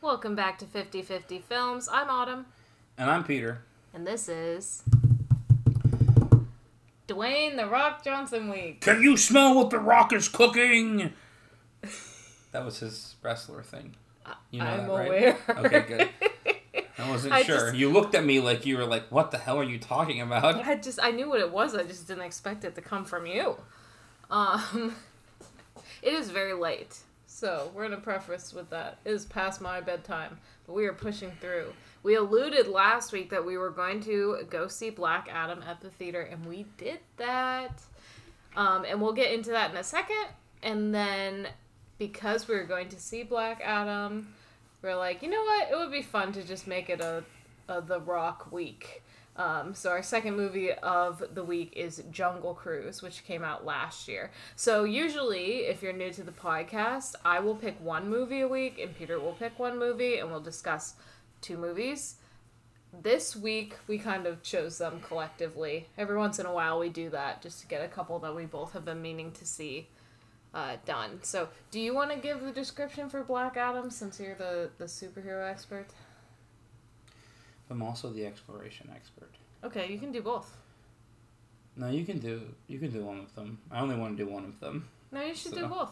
[0.00, 1.88] Welcome back to 50 50 Films.
[1.92, 2.46] I'm Autumn,
[2.96, 3.60] And I'm Peter.
[3.94, 4.82] and this is
[7.06, 8.80] Dwayne The Rock Johnson Week.
[8.80, 11.12] Can you smell what the rock is cooking?
[12.50, 13.94] that was his wrestler thing.
[14.50, 15.06] You know I'm that, right?
[15.06, 15.36] aware.
[15.50, 16.08] Okay, good.
[16.98, 17.58] I wasn't I sure.
[17.68, 20.20] just- You looked at me like you were like, "What the hell are you talking
[20.20, 21.76] about?" I just I knew what it was.
[21.76, 23.56] I just didn't expect it to come from you.
[24.30, 24.96] Um,
[26.02, 26.96] it is very late,
[27.26, 28.98] so we're gonna preface with that.
[29.04, 31.72] It is past my bedtime, but we are pushing through.
[32.02, 35.90] We alluded last week that we were going to go see Black Adam at the
[35.90, 37.82] theater, and we did that.
[38.56, 40.26] Um, and we'll get into that in a second.
[40.62, 41.48] And then
[41.98, 44.34] because we were going to see Black Adam,
[44.82, 45.70] we're like, you know what?
[45.70, 47.24] It would be fun to just make it a,
[47.68, 49.02] a The Rock week.
[49.38, 54.08] Um, so our second movie of the week is Jungle Cruise, which came out last
[54.08, 54.32] year.
[54.56, 58.80] So usually, if you're new to the podcast, I will pick one movie a week,
[58.80, 60.94] and Peter will pick one movie, and we'll discuss
[61.40, 62.16] two movies.
[63.00, 65.86] This week, we kind of chose them collectively.
[65.96, 68.44] Every once in a while, we do that just to get a couple that we
[68.44, 69.86] both have been meaning to see
[70.52, 71.20] uh, done.
[71.22, 74.86] So, do you want to give the description for Black Adam since you're the, the
[74.86, 75.86] superhero expert?
[77.70, 79.30] I'm also the exploration expert.
[79.64, 80.56] Okay, you can do both.
[81.76, 83.58] No, you can do you can do one of them.
[83.70, 84.88] I only want to do one of them.
[85.12, 85.90] No, you should do both.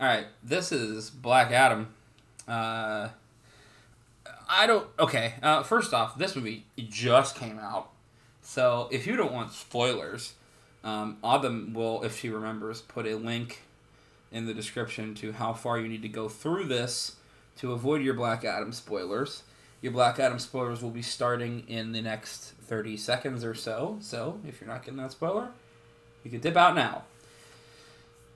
[0.00, 1.88] All right, this is Black Adam.
[2.46, 3.08] Uh,
[4.48, 4.86] I don't.
[4.98, 7.90] Okay, uh, first off, this movie just came out,
[8.42, 10.34] so if you don't want spoilers,
[10.84, 13.62] um, Autumn will, if she remembers, put a link
[14.30, 17.16] in the description to how far you need to go through this
[17.56, 19.42] to avoid your Black Adam spoilers.
[19.80, 24.40] Your Black Adam spoilers will be starting in the next 30 seconds or so, so
[24.46, 25.50] if you're not getting that spoiler,
[26.24, 27.04] you can dip out now.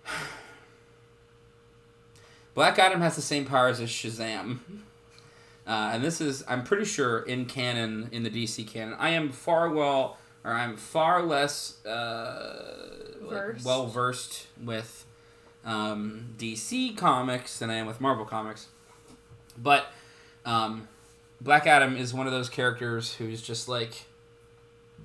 [2.54, 4.58] Black Adam has the same powers as Shazam.
[5.66, 8.94] Uh, and this is, I'm pretty sure, in canon, in the DC canon.
[8.98, 13.64] I am far well, or I'm far less uh, Versed.
[13.64, 15.06] well versed with
[15.64, 18.68] um, DC comics than I am with Marvel comics.
[19.56, 19.86] But
[20.44, 20.88] um,
[21.42, 24.04] Black Adam is one of those characters who's just like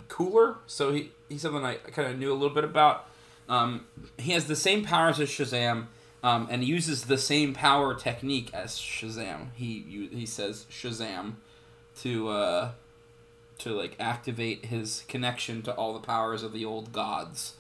[0.08, 0.58] cooler.
[0.68, 3.08] So he, he's something I kind of knew a little bit about.
[3.50, 3.86] Um,
[4.18, 5.88] he has the same powers as Shazam,
[6.24, 9.48] um, and uses the same power technique as Shazam.
[9.56, 11.36] He he says Shazam
[12.02, 12.72] to uh,
[13.60, 17.54] to like activate his connection to all the powers of the old gods.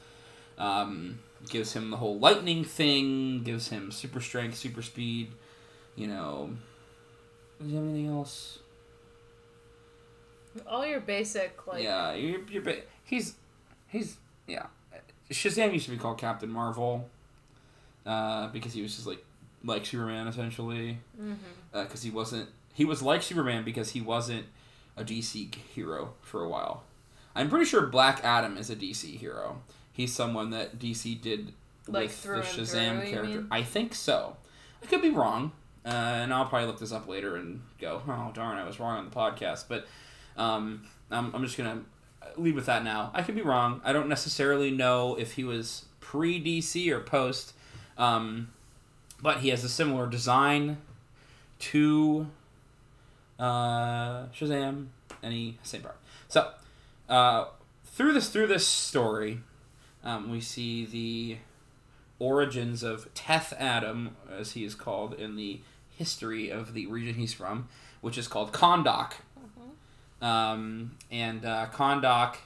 [0.57, 3.44] Um, gives him the whole lightning thing.
[3.44, 5.31] Gives him super strength, super speed.
[5.95, 6.51] You know.
[7.63, 8.59] Is there anything else?
[10.66, 13.35] All your basic like yeah, you're, you're, ba- he's
[13.88, 14.68] he's yeah.
[15.29, 17.09] Shazam used to be called Captain Marvel,
[18.06, 19.23] uh, because he was just like
[19.63, 21.00] like Superman essentially.
[21.73, 24.45] Because he wasn't he was like Superman because he wasn't
[24.95, 26.84] a DC hero for a while.
[27.35, 29.62] I'm pretty sure Black Adam is a DC hero.
[29.91, 31.53] He's someone that DC did
[31.88, 33.45] Like with the Shazam through, character.
[33.51, 34.38] I think so.
[34.81, 35.51] I could be wrong,
[35.85, 38.97] uh, and I'll probably look this up later and go, "Oh darn, I was wrong
[39.00, 39.88] on the podcast." But
[40.37, 41.81] um, I'm, I'm just gonna
[42.35, 43.11] leave with that now.
[43.13, 43.81] I could be wrong.
[43.83, 47.53] I don't necessarily know if he was pre DC or post,
[47.97, 48.49] um,
[49.21, 50.77] but he has a similar design
[51.59, 52.27] to
[53.39, 54.87] uh, Shazam,
[55.23, 55.95] he same power.
[56.27, 56.51] So
[57.09, 57.45] uh,
[57.85, 59.39] through this through this story,
[60.03, 61.37] um, we see the
[62.19, 65.59] origins of Teth Adam, as he is called in the
[65.97, 67.67] history of the region he's from,
[68.01, 69.13] which is called Kahndaq.
[70.22, 72.38] Um, and uh, Kahndaq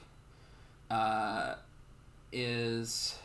[0.90, 1.54] uh,
[2.32, 3.18] is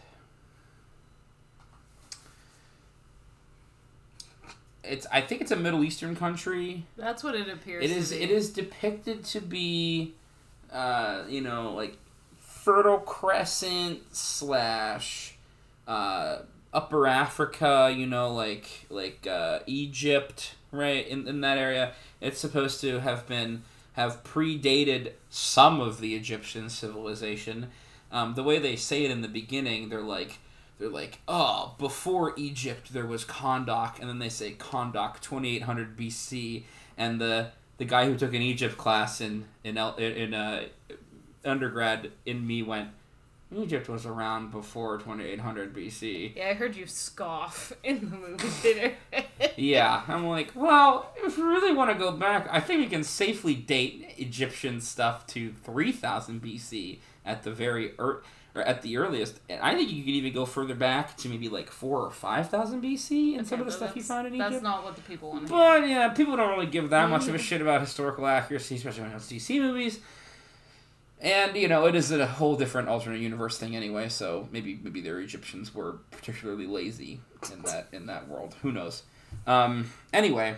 [4.83, 6.85] it's I think it's a Middle Eastern country.
[6.97, 7.83] That's what it appears.
[7.83, 8.23] It to is be.
[8.23, 10.13] it is depicted to be,
[10.71, 11.97] uh, you know, like
[12.39, 15.35] Fertile Crescent slash
[15.87, 16.39] uh,
[16.73, 17.93] Upper Africa.
[17.95, 21.93] You know, like like uh, Egypt, right in in that area.
[22.21, 23.63] It's supposed to have been
[23.97, 27.69] have predated some of the Egyptian civilization.
[28.11, 30.37] Um, the way they say it in the beginning, they're like
[30.79, 36.63] they're like, oh, before Egypt there was Kahndaq, and then they say Kahndaq 2800 BC,
[36.95, 40.65] and the the guy who took an Egypt class in in in uh,
[41.43, 42.89] undergrad in me went,
[43.55, 46.35] Egypt was around before 2800 BC.
[46.35, 48.93] Yeah, I heard you scoff in the movie theater.
[49.55, 53.03] Yeah, I'm like, well, if we really want to go back, I think we can
[53.03, 58.23] safely date Egyptian stuff to 3000 BC at the very er-
[58.53, 59.39] or at the earliest.
[59.49, 62.49] And I think you could even go further back to maybe like four or five
[62.49, 64.51] thousand BC and some of the stuff you found in Egypt.
[64.51, 65.53] That's not what the people want to.
[65.53, 69.03] But yeah, people don't really give that much of a shit about historical accuracy, especially
[69.03, 69.99] when it's DC movies.
[71.19, 74.09] And you know, it is a whole different alternate universe thing anyway.
[74.09, 77.21] So maybe maybe their Egyptians were particularly lazy
[77.51, 78.55] in that in that world.
[78.61, 79.03] Who knows?
[79.45, 80.55] Um, anyway,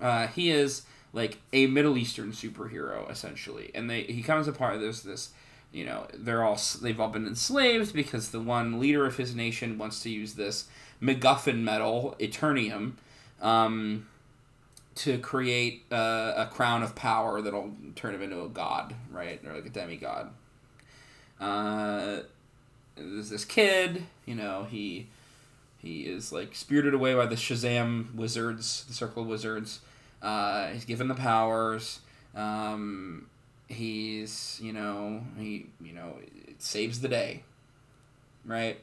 [0.00, 0.82] uh, he is
[1.12, 4.80] like a Middle Eastern superhero essentially, and they he comes apart.
[4.80, 5.30] There's this,
[5.72, 9.78] you know, they're all they've all been enslaved because the one leader of his nation
[9.78, 10.66] wants to use this
[11.02, 12.92] MacGuffin metal, Eternium,
[13.40, 14.06] um,
[14.94, 19.54] to create uh, a crown of power that'll turn him into a god, right, or
[19.54, 20.30] like a demigod.
[21.40, 22.20] Uh,
[22.96, 25.08] there's this kid, you know, he
[25.78, 29.80] he is like spirited away by the Shazam wizards, the Circle of Wizards.
[30.22, 32.00] Uh, he's given the powers.
[32.34, 33.26] Um,
[33.68, 36.16] he's you know he you know
[36.46, 37.42] it saves the day,
[38.44, 38.78] right?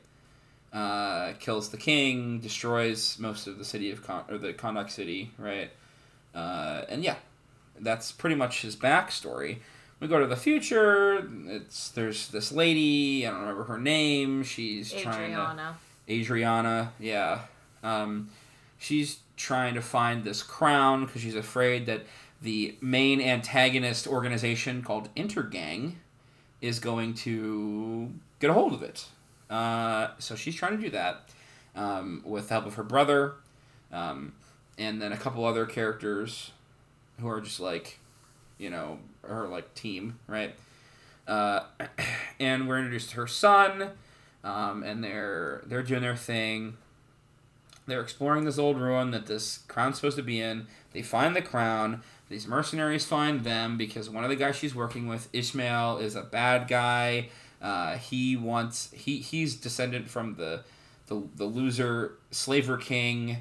[0.74, 5.32] Uh, kills the king, destroys most of the city of Con- or the Kahndaq city,
[5.38, 5.72] right?
[6.34, 7.16] Uh, and yeah,
[7.80, 9.60] that's pretty much his backstory.
[10.00, 11.28] We go to the future.
[11.48, 13.28] It's there's this lady.
[13.28, 14.44] I don't remember her name.
[14.44, 15.78] She's trying to Adriana.
[16.10, 17.40] Adriana, yeah.
[17.84, 18.30] Um,
[18.78, 22.04] she's trying to find this crown because she's afraid that
[22.42, 25.94] the main antagonist organization called Intergang
[26.62, 29.06] is going to get a hold of it.
[29.50, 31.30] Uh, so she's trying to do that
[31.76, 33.34] um, with the help of her brother
[33.92, 34.34] um,
[34.80, 36.52] and then a couple other characters
[37.20, 38.00] who are just like,
[38.58, 40.56] you know, her like team, right?
[41.28, 41.62] Uh,
[42.40, 43.92] and we're introduced to her son
[44.44, 46.78] um, and they're they're doing their thing.
[47.88, 50.68] They're exploring this old ruin that this crown's supposed to be in.
[50.94, 52.04] They find the crown.
[52.30, 56.22] These mercenaries find them because one of the guys she's working with, Ishmael, is a
[56.22, 57.30] bad guy.
[57.62, 60.64] Uh, he wants he he's descendant from the
[61.08, 63.38] the, the loser slaver king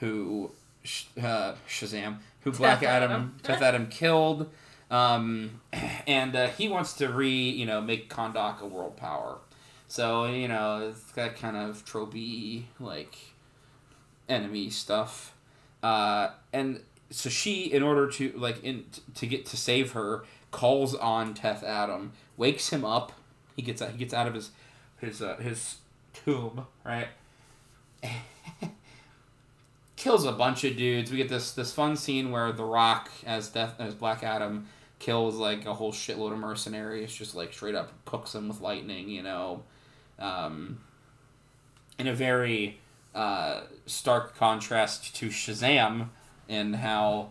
[0.00, 0.50] who
[1.22, 3.36] uh, Shazam who Black Adam.
[3.42, 4.50] Teth Adam killed.
[4.90, 5.60] Um,
[6.06, 9.38] and uh, he wants to re you know make Kahndaq a world power.
[9.88, 13.16] So you know it's got kind of tropey like
[14.28, 15.34] enemy stuff,
[15.82, 16.80] uh, and
[17.10, 18.84] so she, in order to like in
[19.14, 23.12] to get to save her, calls on Teth Adam, wakes him up.
[23.56, 23.90] He gets out.
[23.90, 24.50] He gets out of his
[24.98, 25.78] his uh, his
[26.12, 27.08] tomb, right?
[29.96, 31.10] Kills a bunch of dudes.
[31.10, 34.66] We get this this fun scene where The Rock as Death as Black Adam
[34.98, 37.14] kills like a whole shitload of mercenaries.
[37.14, 39.08] Just like straight up cooks them with lightning.
[39.08, 39.62] You know,
[40.18, 40.80] um,
[41.98, 42.78] in a very
[43.14, 46.08] uh, stark contrast to Shazam
[46.48, 47.30] and how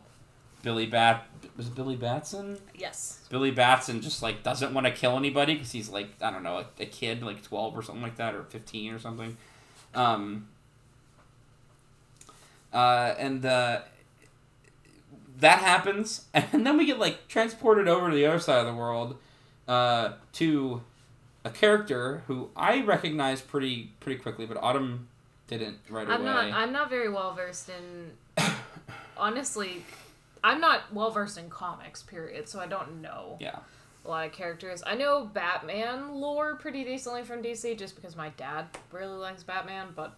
[0.64, 2.58] Billy Bat was it Billy Batson.
[2.74, 3.20] Yes.
[3.30, 6.58] Billy Batson just like doesn't want to kill anybody because he's like I don't know
[6.58, 9.38] a, a kid like twelve or something like that or fifteen or something,
[9.94, 10.48] um,
[12.75, 13.81] uh, and uh,
[15.39, 18.74] that happens and then we get like transported over to the other side of the
[18.75, 19.18] world
[19.68, 20.81] uh, to
[21.45, 25.07] a character who I recognize pretty pretty quickly, but Autumn
[25.48, 26.50] didn't right I'm away.
[26.50, 26.54] not.
[26.54, 28.12] I'm not very well versed in.
[29.18, 29.86] honestly,
[30.44, 32.01] I'm not well versed in comics.
[32.01, 32.50] Period.
[32.50, 33.60] So I don't know yeah.
[34.04, 34.83] a lot of characters.
[34.86, 39.89] I know Batman lore pretty decently from DC, just because my dad really likes Batman.
[39.95, 40.16] But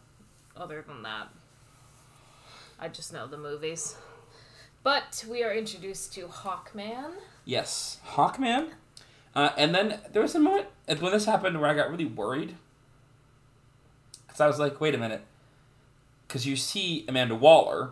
[0.56, 1.28] other than that,
[2.80, 3.96] I just know the movies.
[4.84, 7.14] But we are introduced to Hawkman.
[7.44, 8.70] Yes, Hawkman.
[9.36, 12.56] Uh, and then there was a moment when this happened where I got really worried.
[14.26, 15.24] Because I was like, wait a minute.
[16.28, 17.92] Because you see Amanda Waller,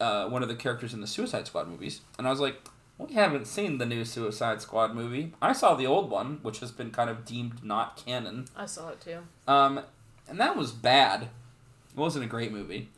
[0.00, 2.56] uh, one of the characters in the Suicide Squad movies, and I was like,
[2.98, 5.32] we haven't seen the new Suicide Squad movie.
[5.40, 8.46] I saw the old one, which has been kind of deemed not canon.
[8.56, 9.18] I saw it too.
[9.48, 9.80] Um,
[10.28, 11.22] and that was bad.
[11.22, 12.90] It wasn't a great movie.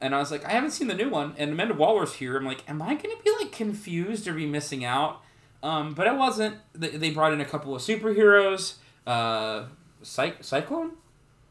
[0.00, 2.36] And I was like, I haven't seen the new one, and Amanda Waller's here.
[2.36, 5.22] I'm like, am I gonna be like confused or be missing out?
[5.62, 6.56] Um, but I wasn't.
[6.74, 8.74] They, they brought in a couple of superheroes.
[9.06, 9.64] Uh,
[10.02, 10.92] Cy- Cyclone,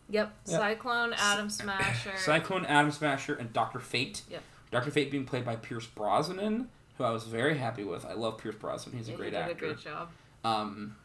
[0.09, 0.31] Yep.
[0.45, 0.57] Yeah.
[0.59, 2.11] Cyclone, Atom Smasher.
[2.17, 4.21] Cyclone, Atom Smasher, and Doctor Fate.
[4.29, 4.43] Yep.
[4.71, 8.05] Doctor Fate being played by Pierce Brosnan, who I was very happy with.
[8.05, 8.95] I love Pierce Brosnan.
[8.95, 9.51] He's Yeah, a he great did actor.
[9.51, 10.09] a great job.
[10.43, 10.95] Um,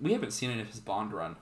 [0.00, 1.34] we haven't seen any of his Bond run.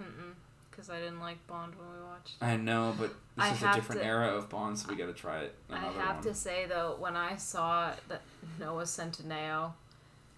[0.00, 0.32] Mm-mm.
[0.74, 2.34] Because I didn't like Bond when we watched.
[2.40, 2.44] It.
[2.44, 5.06] I know, but this I is a different to- era of Bond, so we got
[5.06, 5.54] to try it.
[5.70, 6.24] I have one.
[6.24, 8.22] to say though, when I saw that
[8.58, 9.72] Noah Centineo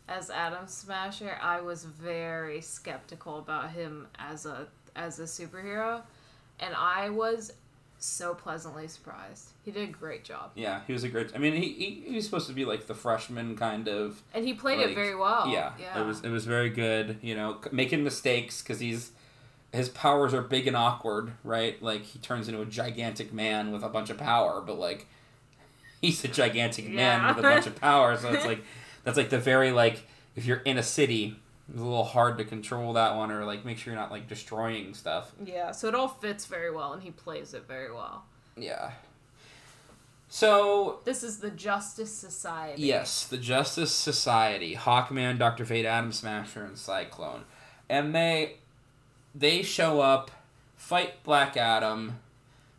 [0.09, 6.03] as Atom Smasher, I was very skeptical about him as a as a superhero,
[6.61, 7.53] and I was
[7.99, 9.49] so pleasantly surprised.
[9.65, 10.51] He did a great job.
[10.55, 11.35] Yeah, he was a great.
[11.35, 14.23] I mean, he, he, he was supposed to be like the freshman kind of.
[14.35, 15.49] And he played Like, it very well.
[15.49, 16.03] yeah, Yeah.
[16.03, 17.19] it was it was very good.
[17.23, 19.13] You know, making mistakes because he's
[19.73, 21.81] his powers are big and awkward, right?
[21.83, 25.07] Like he turns into a gigantic man with a bunch of power, but like
[26.01, 27.29] he's a gigantic man Yeah.
[27.29, 28.17] with a bunch of power.
[28.17, 28.63] So it's like
[29.05, 30.03] that's like the very like
[30.35, 31.37] if you're in a city,
[31.69, 34.29] it's a little hard to control that one or like make sure you're not like
[34.29, 35.33] destroying stuff.
[35.45, 38.25] Yeah, so it all fits very well, and he plays it very well.
[38.57, 38.93] Yeah.
[40.29, 42.83] So This is the Justice Society.
[42.83, 47.45] Yes, the Justice Society, Hawkman, Doctor Fate, Atom Smasher, and Cyclone,
[47.89, 48.57] and they
[49.37, 50.31] they show up,
[50.77, 52.19] fight Black Adam.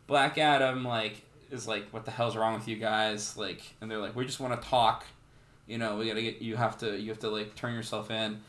[0.06, 3.36] Black Adam like is like, what the hell's wrong with you guys?
[3.36, 5.06] Like, and they're like, we just want to talk.
[5.66, 8.40] You know, we gotta get you have to you have to like turn yourself in.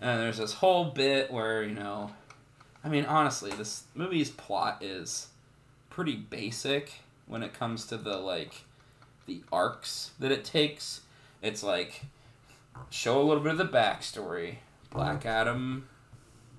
[0.00, 2.12] And there's this whole bit where you know,
[2.84, 5.28] I mean, honestly, this movie's plot is
[5.90, 6.92] pretty basic
[7.26, 8.64] when it comes to the like
[9.26, 11.00] the arcs that it takes.
[11.42, 12.02] It's like
[12.90, 14.56] show a little bit of the backstory.
[14.90, 15.88] Black Adam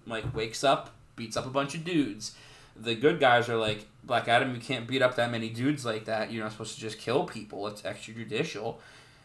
[0.10, 2.36] like wakes up, beats up a bunch of dudes.
[2.76, 6.06] The good guys are like, Black Adam, you can't beat up that many dudes like
[6.06, 6.32] that.
[6.32, 7.68] You're not supposed to just kill people.
[7.68, 8.76] It's extrajudicial.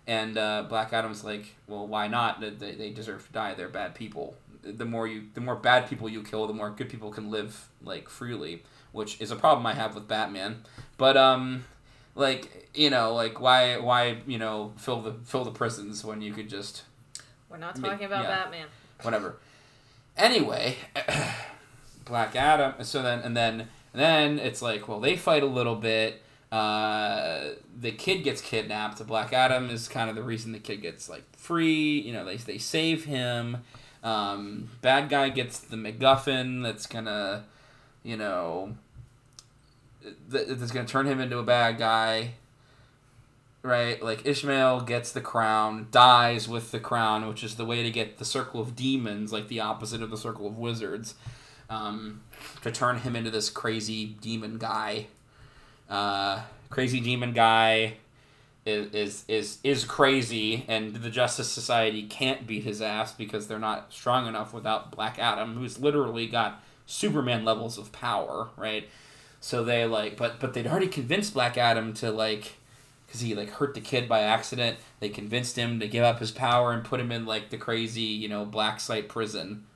[0.06, 2.40] And uh, Black Adam's like, well, why not?
[2.40, 3.54] They- They, deserve to die.
[3.54, 4.36] They're bad people.
[4.62, 7.68] The more you, the more bad people you kill, the more good people can live
[7.82, 8.62] like freely,
[8.92, 10.64] which is a problem I have with Batman.
[10.96, 11.64] But um,
[12.14, 16.32] like you know, like why why you know fill the fill the prisons when you
[16.32, 16.82] could just
[17.50, 18.30] We're not talking about yeah.
[18.44, 18.66] Batman.
[19.02, 19.36] whatever.
[20.16, 20.76] Anyway,
[22.04, 22.74] Black Adam.
[22.84, 26.22] So then and then and then it's like, well, they fight a little bit.
[26.50, 29.04] Uh, the kid gets kidnapped.
[29.06, 32.00] Black Adam is kind of the reason the kid gets like free.
[32.00, 33.58] You know, they they save him.
[34.02, 37.44] Um, bad guy gets the MacGuffin that's gonna,
[38.02, 38.76] you know,
[40.30, 42.34] th- that's gonna turn him into a bad guy.
[43.66, 47.90] Right, like Ishmael gets the crown, dies with the crown, which is the way to
[47.90, 51.14] get the circle of demons, like the opposite of the circle of wizards,
[51.70, 52.20] um,
[52.60, 55.06] to turn him into this crazy demon guy.
[55.88, 57.94] Uh, crazy demon guy
[58.66, 63.58] is, is is is crazy, and the Justice Society can't beat his ass because they're
[63.58, 68.88] not strong enough without Black Adam, who's literally got Superman levels of power, right?
[69.40, 72.56] So they like, but but they'd already convinced Black Adam to like,
[73.14, 74.76] because he like hurt the kid by accident.
[74.98, 78.00] They convinced him to give up his power and put him in like the crazy,
[78.00, 79.66] you know, black site prison.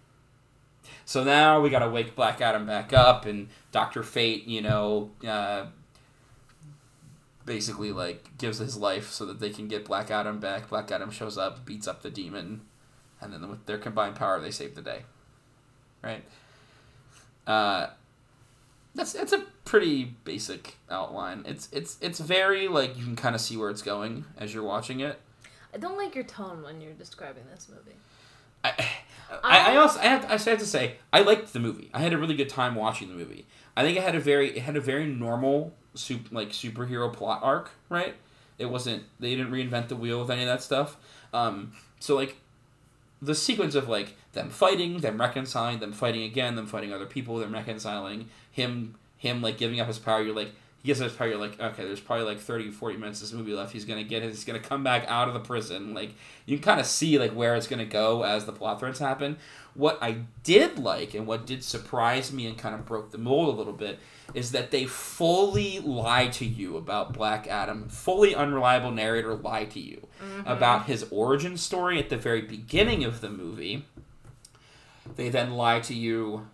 [1.04, 5.66] So now we gotta wake Black Adam back up, and Doctor Fate, you know, uh,
[7.44, 10.68] basically like gives his life so that they can get Black Adam back.
[10.68, 12.62] Black Adam shows up, beats up the demon,
[13.20, 15.02] and then with their combined power, they save the day.
[16.02, 16.24] Right.
[17.46, 17.90] Uh,
[18.94, 21.44] that's it's a pretty basic outline.
[21.46, 24.64] It's it's it's very like you can kind of see where it's going as you're
[24.64, 25.20] watching it.
[25.72, 27.96] I don't like your tone when you're describing this movie.
[28.64, 28.72] I,
[29.44, 31.90] I, I also I have, to, I have to say I liked the movie.
[31.92, 33.46] I had a really good time watching the movie.
[33.76, 37.40] I think it had a very it had a very normal sup, like superhero plot
[37.42, 38.14] arc, right?
[38.58, 40.96] It wasn't they didn't reinvent the wheel with any of that stuff.
[41.32, 42.36] Um, so like
[43.20, 47.38] the sequence of like them fighting, them reconciling, them fighting again, them fighting other people,
[47.38, 50.22] them reconciling, him him like giving up his power.
[50.22, 51.28] You're like he gives up his power.
[51.28, 53.72] You're like okay, there's probably like 30, 40 minutes of this movie left.
[53.72, 55.94] He's gonna get his, he's gonna come back out of the prison.
[55.94, 56.10] Like
[56.44, 59.38] you can kind of see like where it's gonna go as the plot threads happen.
[59.74, 63.54] What I did like and what did surprise me and kind of broke the mold
[63.54, 64.00] a little bit
[64.34, 67.88] is that they fully lie to you about Black Adam.
[67.88, 70.06] Fully unreliable narrator lie to you
[70.44, 73.84] about his origin story at the very beginning of the movie.
[75.16, 76.46] They then lie to you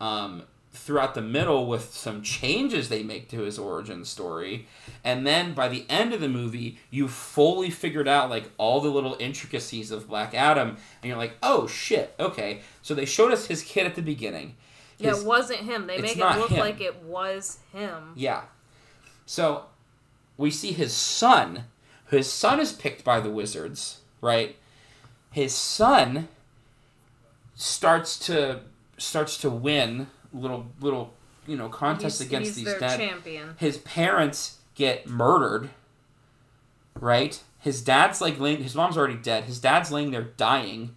[0.00, 4.66] um, throughout the middle with some changes they make to his origin story.
[5.04, 8.88] And then by the end of the movie, you fully figured out like all the
[8.88, 10.68] little intricacies of Black Adam.
[10.68, 12.62] And you're like, oh shit, okay.
[12.80, 14.54] So they showed us his kid at the beginning.
[14.98, 15.86] Yeah, it wasn't him.
[15.86, 16.60] They make it look him.
[16.60, 18.12] like it was him.
[18.14, 18.42] Yeah.
[19.26, 19.64] So
[20.36, 21.64] we see his son.
[22.08, 24.56] His son is picked by the wizards, right?
[25.30, 26.28] His son
[27.54, 28.60] starts to
[28.98, 31.14] starts to win little little
[31.46, 32.98] you know contests He's- against he's these dad.
[32.98, 33.54] champion.
[33.58, 35.70] His parents get murdered,
[36.98, 37.40] right?
[37.60, 38.62] His dad's like laying.
[38.62, 39.44] His mom's already dead.
[39.44, 40.94] His dad's laying there dying.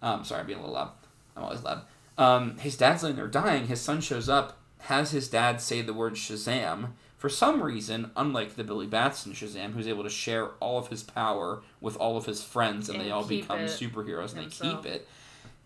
[0.00, 0.92] Um, sorry, I'm being a little loud.
[1.36, 1.82] I'm always loud.
[2.18, 3.66] Um, his dad's laying there dying.
[3.66, 6.90] His son shows up, has his dad say the word Shazam.
[7.18, 11.04] For some reason, unlike the Billy Batson Shazam, who's able to share all of his
[11.04, 14.82] power with all of his friends, and, And they all become superheroes, and himself.
[14.82, 15.08] they keep it,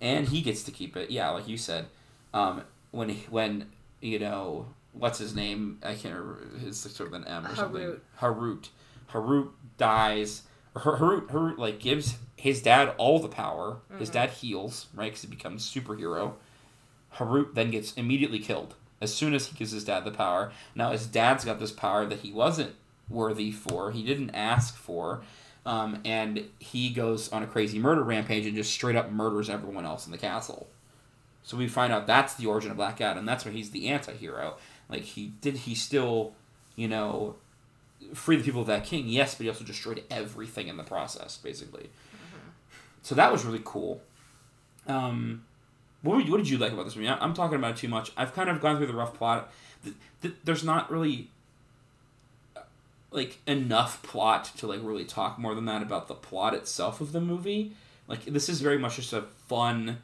[0.01, 1.11] and he gets to keep it.
[1.11, 1.87] Yeah, like you said,
[2.35, 2.63] um,
[2.97, 5.79] when he, when you know what's his name?
[5.83, 6.59] I can't remember.
[6.59, 7.83] His sort of an M or something.
[7.83, 8.01] Hurut.
[8.21, 8.69] Hurut.
[9.13, 9.49] Hurut
[9.79, 10.43] dies.
[10.75, 13.79] Hurut, Hurut like gives his dad all the power.
[13.99, 15.07] His dad heals, right?
[15.07, 16.35] Because he becomes superhero.
[17.15, 20.53] Hurut then gets immediately killed as soon as he gives his dad the power.
[20.75, 22.75] Now his dad's got this power that he wasn't
[23.09, 23.91] worthy for.
[23.93, 25.23] He didn't ask for.
[25.65, 29.85] Um, and he goes on a crazy murder rampage and just straight up murders everyone
[29.85, 30.69] else in the castle.
[31.47, 33.25] So we find out that's the origin of Black Adam.
[33.25, 34.57] That's why he's the anti-hero.
[34.91, 36.33] Like he did he still,
[36.75, 37.37] you know,
[38.15, 39.09] free the people of that king?
[39.09, 41.89] Yes, but he also destroyed everything in the process, basically.
[43.03, 44.03] So that was really cool.
[44.89, 45.45] Um,
[46.03, 47.09] what, you- what did you like about this movie?
[47.09, 48.11] I- I'm talking about it too much.
[48.17, 49.53] I've kind of gone through the rough plot.
[49.85, 51.31] Th- th- There's not really
[53.13, 57.13] like enough plot to like really talk more than that about the plot itself of
[57.13, 57.73] the movie.
[58.09, 59.99] Like this is very much just a fun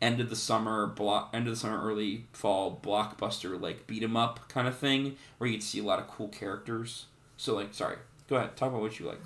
[0.00, 4.16] end of the summer block end of the summer early fall blockbuster like beat 'em
[4.16, 7.06] up kind of thing where you'd see a lot of cool characters.
[7.36, 7.96] So like sorry,
[8.28, 9.20] go ahead talk about what you like.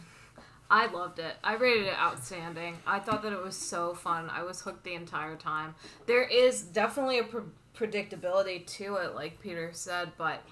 [0.71, 1.35] I loved it.
[1.45, 2.79] I rated it outstanding.
[2.87, 4.31] I thought that it was so fun.
[4.31, 5.75] I was hooked the entire time.
[6.07, 7.43] There is definitely a pre-
[7.77, 10.43] predictability to it, like Peter said, but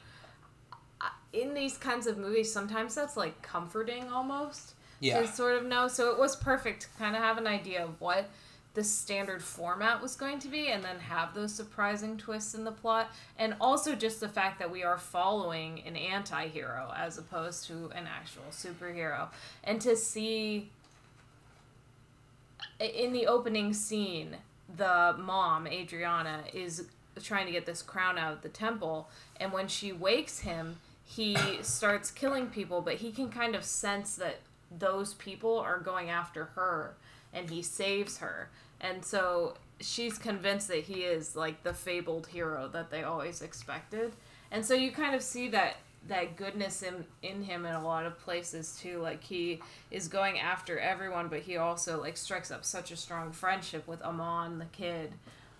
[1.00, 4.74] uh, in these kinds of movies, sometimes that's like comforting almost
[5.22, 5.88] to sort of know.
[5.88, 8.28] So it was perfect to kind of have an idea of what
[8.74, 12.70] the standard format was going to be and then have those surprising twists in the
[12.70, 13.10] plot.
[13.38, 18.06] And also just the fact that we are following an anti-hero as opposed to an
[18.06, 19.28] actual superhero.
[19.64, 20.70] And to see
[22.78, 24.36] in the opening scene
[24.76, 26.86] the mom adriana is
[27.22, 29.08] trying to get this crown out of the temple.
[29.38, 34.14] And when she wakes him he starts killing people but he can kind of sense
[34.14, 34.38] that
[34.70, 36.94] those people are going after her
[37.32, 38.50] and he saves her.
[38.80, 44.12] And so she's convinced that he is like the fabled hero that they always expected.
[44.50, 45.76] And so you kind of see that
[46.08, 48.98] that goodness in in him in a lot of places too.
[49.00, 49.60] Like he
[49.90, 54.02] is going after everyone but he also like strikes up such a strong friendship with
[54.02, 55.12] amon the kid.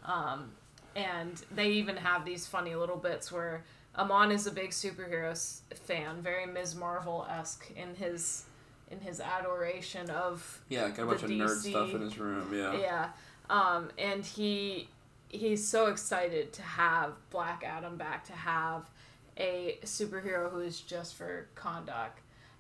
[0.05, 0.53] Um,
[0.97, 3.65] and they even have these funny little bits where
[3.97, 6.75] amon is a big superhero fan very ms.
[6.75, 8.45] Marvel esque in his
[8.91, 11.71] in his adoration of Yeah, got a bunch of nerd DC.
[11.71, 12.53] stuff in his room.
[12.53, 12.77] Yeah.
[12.79, 13.09] yeah.
[13.49, 14.89] Um, and he
[15.29, 18.91] he's so excited to have Black Adam back, to have
[19.37, 22.11] a superhero who is just for Kahndaq.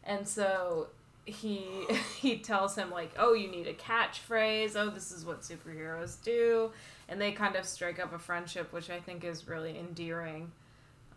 [0.04, 0.88] And so
[1.26, 1.62] he
[2.20, 4.72] he tells him like, "Oh, you need a catchphrase.
[4.76, 6.72] Oh, this is what superheroes do."
[7.08, 10.52] And they kind of strike up a friendship, which I think is really endearing.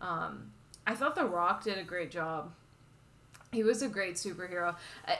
[0.00, 0.50] Um,
[0.86, 2.52] I thought The Rock did a great job.
[3.54, 4.74] He was a great superhero,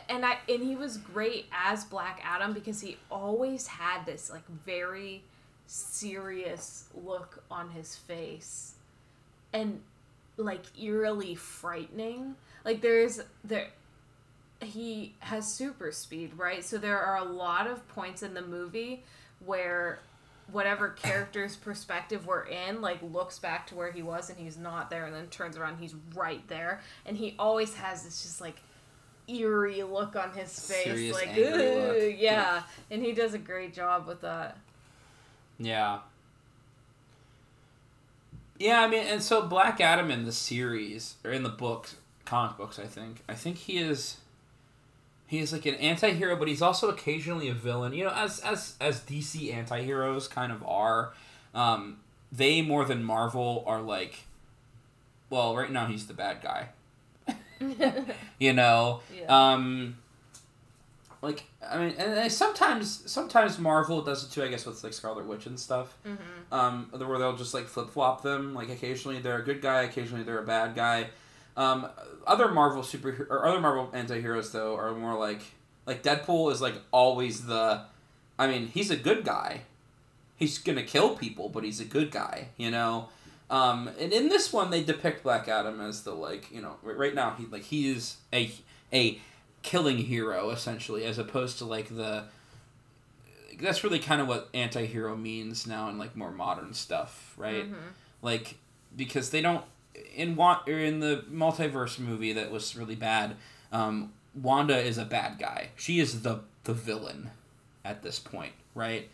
[0.08, 4.46] and I and he was great as Black Adam because he always had this like
[4.66, 5.22] very
[5.66, 8.74] serious look on his face,
[9.52, 9.80] and
[10.36, 12.34] like eerily frightening.
[12.64, 13.68] Like there's there,
[14.60, 16.64] he has super speed, right?
[16.64, 19.04] So there are a lot of points in the movie
[19.44, 20.00] where
[20.52, 24.90] whatever character's perspective we're in like looks back to where he was and he's not
[24.90, 28.56] there and then turns around he's right there and he always has this just like
[29.26, 32.14] eerie look on his face Serious, like look.
[32.18, 34.58] yeah and he does a great job with that
[35.58, 36.00] Yeah.
[38.58, 42.56] Yeah, I mean, and so Black Adam in the series or in the books, comic
[42.56, 43.22] books, I think.
[43.28, 44.18] I think he is
[45.26, 47.92] he is like an anti-hero, but he's also occasionally a villain.
[47.92, 51.12] You know, as as as DC anti-heroes kind of are.
[51.54, 51.98] Um
[52.32, 54.24] they more than Marvel are like
[55.30, 56.68] well, right now he's the bad guy.
[58.38, 59.96] you know, yeah um,
[61.22, 64.42] like I mean, and, and sometimes sometimes Marvel does it too.
[64.42, 65.96] I guess with like Scarlet Witch and stuff.
[66.06, 66.54] mm-hmm.
[66.54, 68.54] Um, where they'll just like flip flop them.
[68.54, 71.08] Like occasionally they're a good guy, occasionally they're a bad guy.
[71.56, 71.86] Um,
[72.26, 75.40] other Marvel super or other Marvel anti-heroes though are more like
[75.86, 77.82] like Deadpool is like always the.
[78.38, 79.62] I mean, he's a good guy.
[80.36, 82.48] He's gonna kill people, but he's a good guy.
[82.56, 83.08] You know.
[83.50, 87.14] Um, and in this one, they depict Black Adam as the like you know right
[87.14, 88.50] now he like he is a
[88.92, 89.20] a
[89.62, 92.24] killing hero essentially, as opposed to like the.
[93.60, 97.70] That's really kind of what anti-hero means now in like more modern stuff, right?
[97.70, 97.76] Mhm.
[98.20, 98.56] Like
[98.96, 99.64] because they don't
[100.14, 103.36] in Wa- or in the multiverse movie that was really bad.
[103.72, 105.68] Um, Wanda is a bad guy.
[105.76, 107.30] She is the the villain
[107.84, 109.08] at this point, right?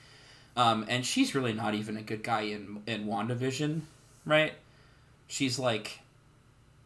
[0.57, 3.83] Um, and she's really not even a good guy in in WandaVision,
[4.25, 4.53] right?
[5.29, 6.01] She's like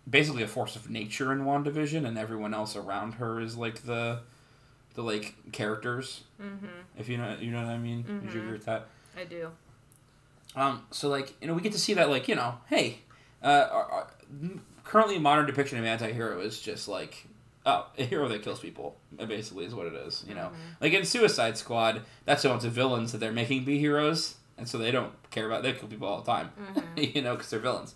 [0.09, 4.21] basically a force of nature in WandaVision, and everyone else around her is like the
[4.95, 6.23] the like characters.
[6.41, 6.67] Mm-hmm.
[6.99, 8.05] If you know you know what I mean.
[8.23, 8.43] Would you Mhm.
[8.45, 8.87] agree with that?
[9.17, 9.51] I do.
[10.57, 12.99] Um, so like you know we get to see that like you know hey,
[13.45, 14.05] Uh,
[14.85, 17.27] currently, modern depiction of anti-hero is just like
[17.67, 18.97] oh, a hero that kills people.
[19.17, 20.25] Basically, is what it is.
[20.27, 23.79] You know, like in Suicide Squad, that's a bunch of villains that they're making be
[23.79, 26.51] heroes, and so they don't care about they kill people all the time.
[26.97, 27.95] you know, because they're villains.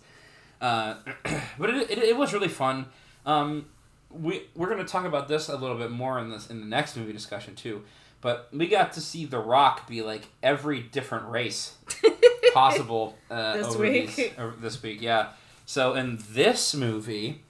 [0.61, 0.95] Uh,
[1.57, 2.85] but it, it, it was really fun.
[3.25, 3.65] Um,
[4.11, 6.95] we we're gonna talk about this a little bit more in this in the next
[6.95, 7.83] movie discussion too.
[8.21, 11.77] But we got to see The Rock be like every different race
[12.53, 14.15] possible uh, This week.
[14.15, 15.01] these- or this week.
[15.01, 15.29] Yeah.
[15.65, 17.41] So in this movie,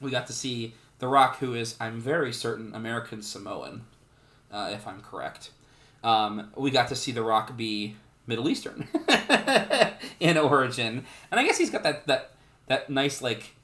[0.00, 3.82] we got to see The Rock, who is I'm very certain American Samoan,
[4.50, 5.50] uh, if I'm correct.
[6.02, 7.94] Um, we got to see The Rock be
[8.26, 8.88] Middle Eastern
[10.20, 12.30] in origin, and I guess he's got that that
[12.66, 13.54] that nice like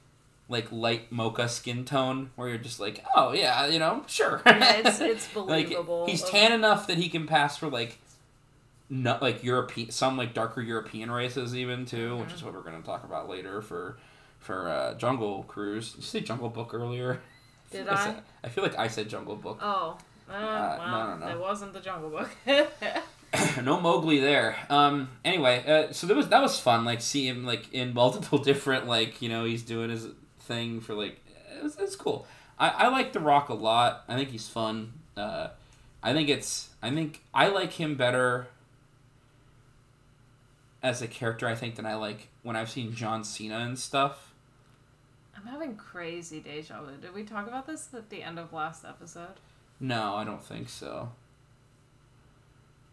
[0.47, 4.41] like light mocha skin tone where you're just like, oh yeah, you know, sure.
[4.45, 6.05] Yeah, it's it's like believable.
[6.07, 7.99] he's tan enough that he can pass for like
[8.89, 12.81] not like European some like darker European races even too, which is what we're gonna
[12.81, 13.97] talk about later for
[14.39, 15.91] for uh, Jungle Cruise.
[15.91, 17.21] Did you say Jungle Book earlier?
[17.71, 18.03] Did I I?
[18.05, 19.59] said- I feel like I said Jungle Book.
[19.61, 19.97] Oh.
[20.29, 21.31] Uh, Uh, well, no, no.
[21.31, 22.29] It wasn't the Jungle Book.
[23.63, 24.55] no Mowgli there.
[24.69, 25.09] Um.
[25.23, 26.85] Anyway, uh, so that was that was fun.
[26.85, 30.07] Like see him like in multiple different like you know he's doing his
[30.41, 31.19] thing for like
[31.63, 32.25] it's, it's cool.
[32.57, 34.03] I I like The Rock a lot.
[34.07, 34.93] I think he's fun.
[35.15, 35.49] Uh,
[36.01, 38.47] I think it's I think I like him better
[40.81, 41.47] as a character.
[41.47, 44.33] I think than I like when I've seen John Cena and stuff.
[45.35, 46.97] I'm having crazy deja vu.
[47.01, 49.39] Did we talk about this at the end of last episode?
[49.79, 51.11] No, I don't think so.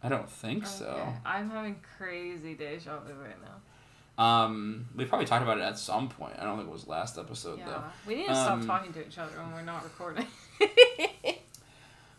[0.02, 1.12] I don't think so.
[1.24, 4.24] I'm having crazy deja vu right now.
[4.24, 6.34] Um, we probably talked about it at some point.
[6.38, 7.70] I don't think it was last episode though.
[7.72, 7.82] Yeah.
[8.06, 10.26] We need to stop Um, talking to each other when we're not recording.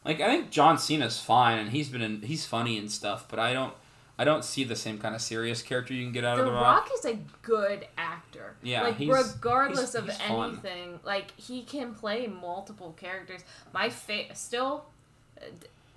[0.06, 3.40] Like I think John Cena's fine and he's been in, he's funny and stuff, but
[3.40, 3.74] I don't
[4.20, 6.48] I don't see the same kind of serious character you can get out The of
[6.48, 6.86] the Rock.
[6.86, 8.56] The Rock is a good actor.
[8.64, 10.50] Yeah, like he's- regardless he's- of he's fun.
[10.52, 13.42] anything, like he can play multiple characters.
[13.74, 14.86] My fa- still,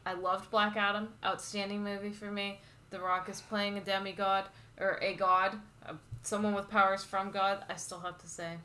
[0.05, 1.15] I loved Black Adam.
[1.25, 2.61] Outstanding movie for me.
[2.91, 4.47] The Rock is playing a demigod
[4.79, 7.65] or a god, uh, someone with powers from God.
[7.71, 8.59] I still have to say,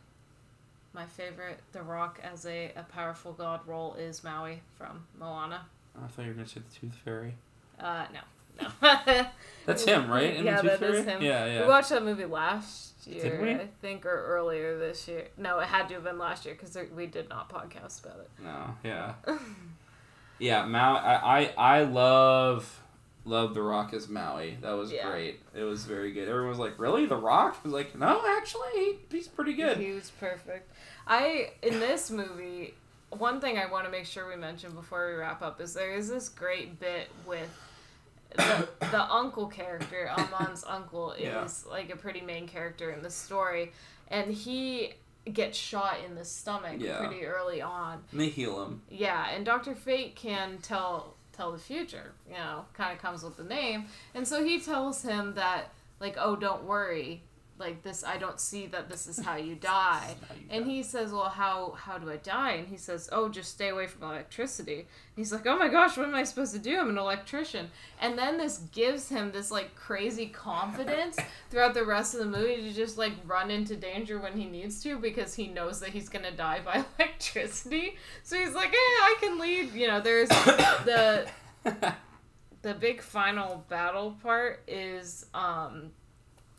[0.94, 5.66] my favorite The Rock as a, a powerful god role is Maui from Moana.
[5.98, 7.36] I thought you were gonna say the Tooth Fairy.
[7.80, 8.20] Uh, no,
[8.62, 8.68] no.
[9.66, 10.36] That's him, right?
[10.36, 11.22] In yeah, that is him.
[11.22, 11.62] Yeah, yeah.
[11.64, 13.60] We watched that movie last year?
[13.62, 15.28] I think, or earlier this year.
[15.38, 18.30] No, it had to have been last year because we did not podcast about it.
[18.44, 19.14] No, yeah.
[20.40, 22.82] yeah, Maui I, I I love
[23.26, 24.58] love The Rock as Maui.
[24.62, 25.10] That was Yeah.
[25.10, 25.42] great.
[25.56, 26.28] It was very good.
[26.30, 27.06] Everyone was like, Really?
[27.08, 27.58] The Rock?
[27.64, 29.78] I was like, No, actually he's pretty good.
[29.78, 30.72] He was perfect.
[31.08, 32.76] I in this movie,
[33.10, 35.96] one thing I want to make sure we mention before we wrap up is there
[35.96, 37.50] is this great bit with
[38.38, 41.48] the, the uncle character, Amon's uncle, is Yeah.
[41.70, 43.72] like a pretty main character in the story,
[44.10, 44.94] and he
[45.34, 47.00] gets shot in the stomach Yeah.
[47.00, 48.04] pretty early on.
[48.12, 48.82] And they heal him.
[48.90, 52.14] Yeah, and Doctor Fate can tell tell the future.
[52.28, 56.16] You know, kind of comes with the name, and so he tells him that like,
[56.20, 57.24] oh, don't worry,
[57.58, 60.16] like this, I don't see that this is how you die.
[60.28, 60.72] How you And die.
[60.72, 62.52] he says, well, how how do I die?
[62.54, 64.80] And he says, oh, just stay away from electricity.
[64.80, 66.78] And he's like, oh my gosh, what am I supposed to do?
[66.80, 67.70] I'm an electrician.
[68.02, 71.18] And then this gives him this like crazy confidence
[71.50, 74.84] throughout the rest of the movie to just like run into danger when he needs
[74.84, 77.96] to because he knows that he's gonna die by electricity.
[78.24, 79.74] So he's like, eh, I can lead.
[79.74, 80.30] You know, there's
[80.86, 81.28] the
[82.62, 85.92] the big final battle part is um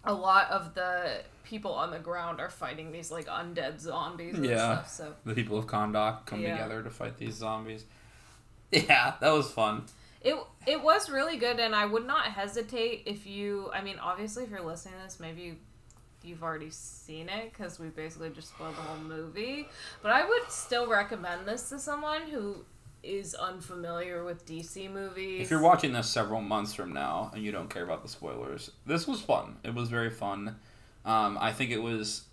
[0.07, 4.45] a lot of the people on the ground are fighting these like undead zombies and
[4.47, 4.57] Yeah.
[4.83, 4.90] stuff.
[4.90, 6.53] So the people of Kahndaq come Yeah.
[6.53, 7.85] together to fight these zombies.
[8.73, 9.85] Yeah, that was fun.
[10.21, 13.71] it it was really good, and I would not hesitate if you.
[13.73, 15.57] I mean, obviously, if you're listening to this, maybe you,
[16.25, 19.69] you've already seen it because we basically just spoiled the whole movie.
[20.03, 22.64] But I would still recommend this to someone who
[23.07, 25.42] is unfamiliar with DC movies.
[25.42, 28.71] If you're watching this several months from now and you don't care about the spoilers,
[28.85, 29.57] this was fun.
[29.62, 30.57] It was very fun.
[31.05, 32.25] Um, I think it was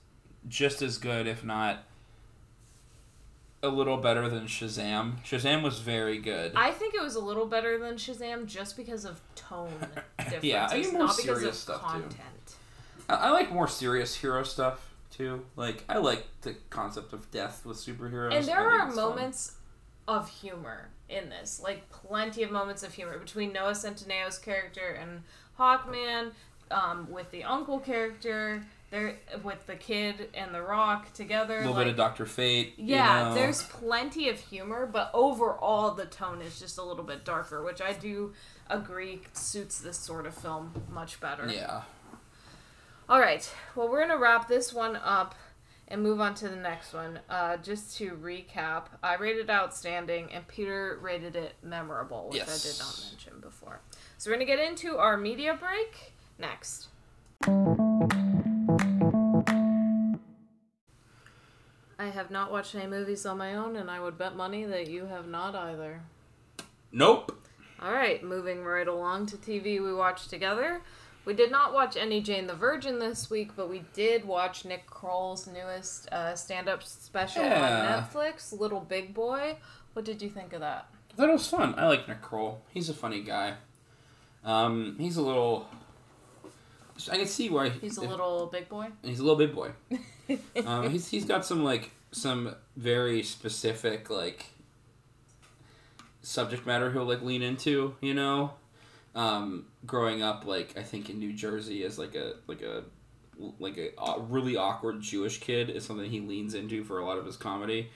[0.48, 1.84] just as good, if not
[3.62, 5.24] a little better than Shazam.
[5.24, 6.52] Shazam was very good.
[6.56, 9.72] I think it was a little better than Shazam just because of tone
[10.18, 12.16] differences, Yeah, I get more not because serious of stuff, too.
[13.08, 15.46] I, I like more serious hero stuff too.
[15.56, 18.34] Like I like the concept of death with superheroes.
[18.34, 19.54] And there are moments
[20.08, 25.24] of humor in this, like plenty of moments of humor between Noah Centineo's character and
[25.60, 26.32] Hawkman,
[26.72, 31.56] um, with the uncle character, there with the kid and the Rock together.
[31.56, 32.74] a little like, bit of Doctor Fate.
[32.78, 33.36] you yeah, know.
[33.36, 37.82] there's plenty of humor, but overall the tone is just a little bit darker, which
[37.82, 38.34] I do
[38.70, 41.48] agree suits this sort of film much better.
[41.52, 41.82] yeah.
[43.10, 43.52] All right.
[43.76, 45.36] Well, we're gonna wrap this one up
[45.88, 47.20] and move on to the next one.
[47.30, 52.80] Uh, just to recap, I rated outstanding, and Peter rated it memorable, which I did
[52.80, 53.82] not mention before.
[54.18, 56.88] So we're gonna get into our media break next.
[62.00, 64.88] I have not watched any movies on my own, and I would bet money that
[64.88, 66.02] you have not either.
[66.92, 67.40] Nope.
[67.82, 70.82] All right, moving right along to TV we watched together.
[71.26, 74.88] We did not watch any Jane the Virgin this week, but we did watch Nick
[74.88, 77.62] Kroll's newest uh, stand-up special Yeah.
[77.62, 79.56] on Netflix, Little Big Boy.
[79.94, 80.90] What did you think of that?
[81.12, 81.76] I thought it was fun.
[81.78, 82.62] I like Nick Kroll.
[82.74, 83.54] He's a funny guy.
[84.44, 85.68] Um, he's a little.
[87.10, 88.88] I can see why He's a if- little big boy.
[89.02, 89.72] He's a little big boy.
[90.66, 94.48] um, he's he's got some like some very specific like
[96.22, 97.96] subject matter he'll like lean into.
[98.02, 98.54] You know,
[99.16, 102.84] um, growing up like I think in New Jersey as like a like a
[103.60, 107.18] like a uh, really awkward Jewish kid is something he leans into for a lot
[107.18, 107.90] of his comedy.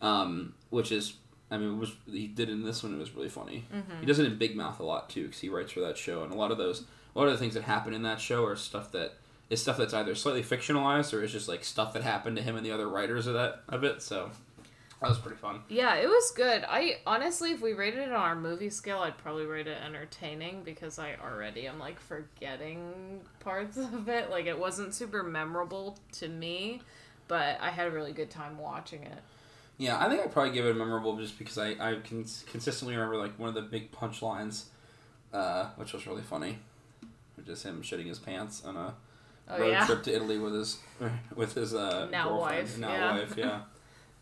[0.00, 1.14] Um, which is
[1.50, 2.94] I mean, was he did in this one.
[2.94, 3.64] It was really funny.
[4.00, 6.22] He does it in Big Mouth a lot too, because he writes for that show,
[6.22, 6.84] and a lot of those,
[7.14, 9.14] a lot of the things that happen in that show are stuff that
[9.50, 12.54] is stuff that's either slightly fictionalized or is just like stuff that happened to him
[12.54, 14.00] and the other writers of that of it.
[14.00, 14.30] So
[15.00, 15.62] that was pretty fun.
[15.68, 16.64] Yeah, it was good.
[16.68, 20.62] I honestly, if we rated it on our movie scale, I'd probably rate it entertaining
[20.62, 24.30] because I already am like forgetting parts of it.
[24.30, 26.82] Like it wasn't super memorable to me,
[27.28, 29.18] but I had a really good time watching it.
[29.78, 32.94] Yeah, I think I'd probably give it a memorable just because I I can consistently
[32.94, 34.64] remember like one of the big punchlines,
[35.32, 36.58] uh, which was really funny,
[37.36, 38.94] which is him shitting his pants on a
[39.48, 40.78] Oh road yeah, trip to Italy with his
[41.34, 42.62] with his uh, Now girlfriend.
[42.68, 43.12] wife, now yeah.
[43.18, 43.60] wife, yeah.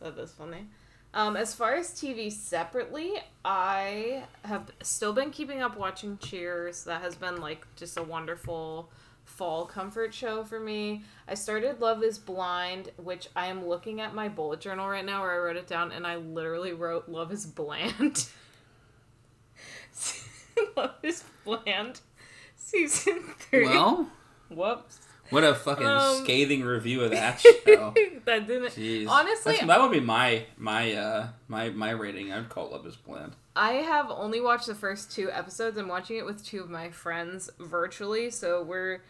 [0.00, 0.66] that is funny.
[1.14, 6.84] Um, as far as TV separately, I have still been keeping up watching Cheers.
[6.84, 8.90] That has been like just a wonderful
[9.24, 11.04] fall comfort show for me.
[11.26, 15.22] I started Love is Blind, which I am looking at my bullet journal right now
[15.22, 18.28] where I wrote it down and I literally wrote Love is Bland.
[20.76, 22.00] Love is Bland.
[22.56, 23.64] Season 3.
[23.64, 24.10] Well,
[24.50, 25.07] whoops.
[25.30, 27.94] What a fucking Um, scathing review of that show.
[28.24, 29.08] that didn't Jeez.
[29.08, 32.32] Honestly- That's- that would be my my uh my my rating.
[32.32, 33.32] I'd call Love Is Blind.
[33.56, 35.76] I have only watched the first two episodes.
[35.78, 39.00] I'm watching it with two of my friends virtually, so we're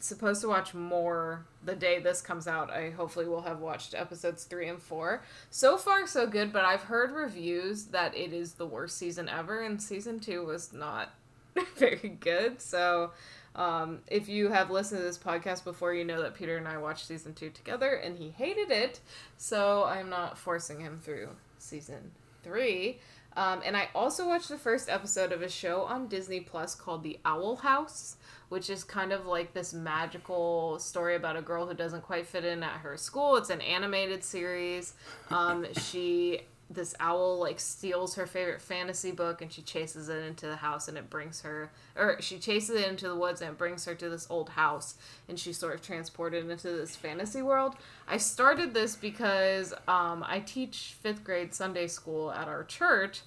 [0.00, 2.70] supposed to watch more the day this comes out.
[2.70, 5.24] I hopefully will have watched episodes three and four.
[5.50, 9.60] So far, so good, but I've heard reviews that it is the worst season ever,
[9.62, 11.14] and season two was not
[11.76, 12.60] very good.
[12.60, 13.12] So,
[13.58, 16.78] um, if you have listened to this podcast before, you know that Peter and I
[16.78, 19.00] watched season two together, and he hated it.
[19.36, 22.12] So I'm not forcing him through season
[22.44, 23.00] three.
[23.36, 27.02] Um, and I also watched the first episode of a show on Disney Plus called
[27.02, 28.16] The Owl House,
[28.48, 32.44] which is kind of like this magical story about a girl who doesn't quite fit
[32.44, 33.36] in at her school.
[33.36, 34.94] It's an animated series.
[35.30, 40.46] Um, she this owl like steals her favorite fantasy book and she chases it into
[40.46, 43.58] the house and it brings her or she chases it into the woods and it
[43.58, 44.94] brings her to this old house
[45.28, 47.74] and she's sort of transported into this fantasy world.
[48.06, 53.22] I started this because um, i teach fifth grade sunday school at our church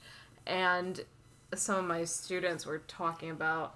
[0.46, 1.04] and
[1.56, 3.76] some of my students were talking about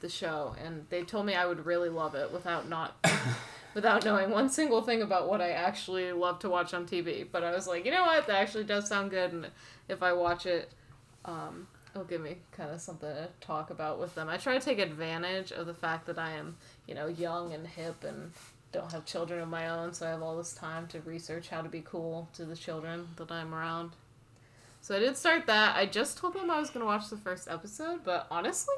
[0.00, 2.96] the show and they told me i would really love it without not
[3.76, 7.26] without knowing one single thing about what I actually love to watch on TV.
[7.30, 8.26] But I was like, you know what?
[8.26, 9.48] That actually does sound good, and
[9.86, 10.70] if I watch it,
[11.26, 14.30] um, it'll give me kind of something to talk about with them.
[14.30, 17.66] I try to take advantage of the fact that I am, you know, young and
[17.66, 18.32] hip and
[18.72, 21.60] don't have children of my own, so I have all this time to research how
[21.60, 23.90] to be cool to the children that I'm around.
[24.80, 25.76] So I did start that.
[25.76, 28.76] I just told them I was going to watch the first episode, but honestly,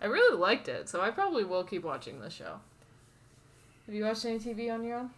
[0.00, 2.60] I really liked it, so I probably will keep watching the show.
[3.86, 5.10] Have you watched any TV on your own?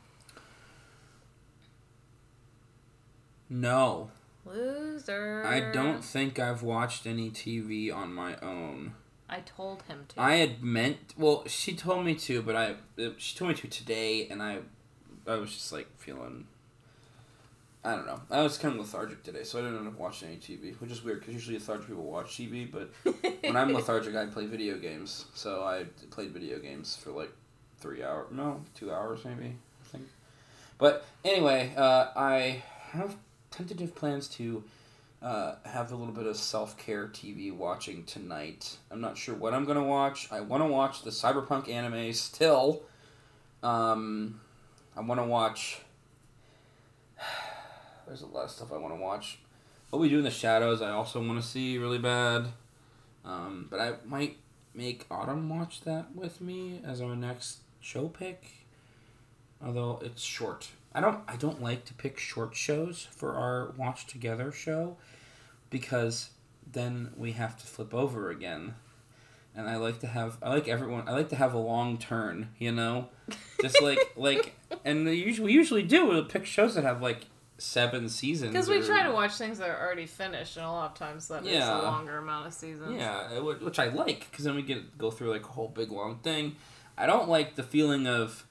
[3.50, 4.11] No,
[4.46, 5.44] Loser.
[5.46, 8.94] I don't think I've watched any TV on my own.
[9.29, 10.20] I told him to.
[10.20, 11.14] I had meant.
[11.16, 12.74] Well, she told me to, but I
[13.16, 14.59] she told me to today, and I
[15.27, 16.46] I was just like feeling.
[17.83, 18.20] I don't know.
[18.31, 20.90] I was kind of lethargic today, so I didn't end up watching any TV, which
[20.90, 22.90] is weird because usually lethargic people watch TV, but
[23.42, 25.27] when I'm lethargic, I play video games.
[25.35, 27.31] So I played video games for like
[27.85, 30.05] three hours, no, two hours maybe, I think.
[30.79, 33.14] But anyway, uh, I have
[33.51, 34.64] tentative plans to
[35.20, 38.79] uh, have a little bit of self care TV watching tonight.
[38.90, 40.33] I'm not sure what I'm gonna watch.
[40.33, 42.85] I want to watch the cyberpunk anime still.
[43.62, 44.40] Um,
[44.97, 45.81] I want to watch.
[48.07, 49.40] There's a lot of stuff I want to watch.
[49.90, 52.47] What we do in the shadows, I also want to see really bad.
[53.27, 54.38] Um, but I might
[54.75, 58.42] make Autumn watch that with me as our next show pick.
[59.64, 60.68] Although it's short.
[60.94, 64.97] I don't I don't like to pick short shows for our watch together show
[65.70, 66.31] because
[66.70, 68.75] then we have to flip over again.
[69.57, 72.49] And I like to have I like everyone I like to have a long turn,
[72.59, 73.09] you know?
[73.61, 77.27] Just like like and we usually, we usually do we'll pick shows that have like
[77.59, 78.53] seven seasons.
[78.53, 80.99] Because we or- try to watch things that are already finished, and a lot of
[80.99, 81.81] times that makes Yeah.
[81.81, 82.97] a longer amount of seasons.
[82.99, 85.68] Yeah, it would- which I like because then we get go through like a whole
[85.68, 86.57] big long thing.
[86.97, 88.47] I don't like the feeling of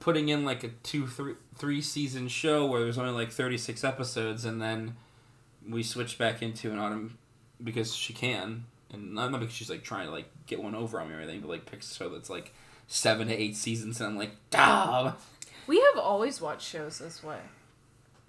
[0.00, 3.82] putting in like a two three three season show where there's only like thirty six
[3.84, 4.96] episodes and then
[5.68, 7.18] we switch back into an autumn
[7.62, 11.00] because she can and not, not because she's like trying to like get one over
[11.00, 12.54] on me or anything, but like picks a show that's like
[12.86, 15.16] seven to eight seasons and I'm like, ah.
[15.66, 17.38] We have always watched shows this way.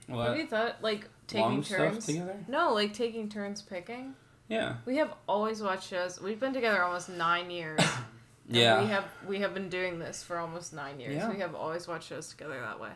[0.07, 0.37] Have What?
[0.37, 2.05] you thought like taking Long turns?
[2.05, 2.35] together?
[2.47, 4.15] No, like taking turns picking.
[4.49, 4.77] Yeah.
[4.85, 6.19] We have always watched shows.
[6.19, 7.79] We've been together almost nine years.
[8.49, 8.81] and Yeah.
[8.81, 11.15] We have we have been doing this for almost nine years.
[11.15, 11.29] Yeah.
[11.29, 12.91] We have always watched shows together that way.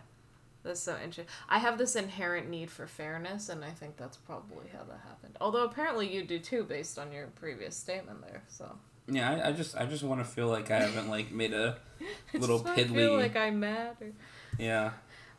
[0.63, 1.25] That's so interesting.
[1.49, 5.37] I have this inherent need for fairness, and I think that's probably how that happened.
[5.41, 8.43] Although apparently you do too, based on your previous statement there.
[8.47, 11.53] So Yeah, I, I just I just want to feel like I haven't like made
[11.53, 11.77] a
[12.33, 13.97] Little piddly- Feel like I'm mad.
[14.01, 14.11] Or...
[14.57, 14.91] yeah.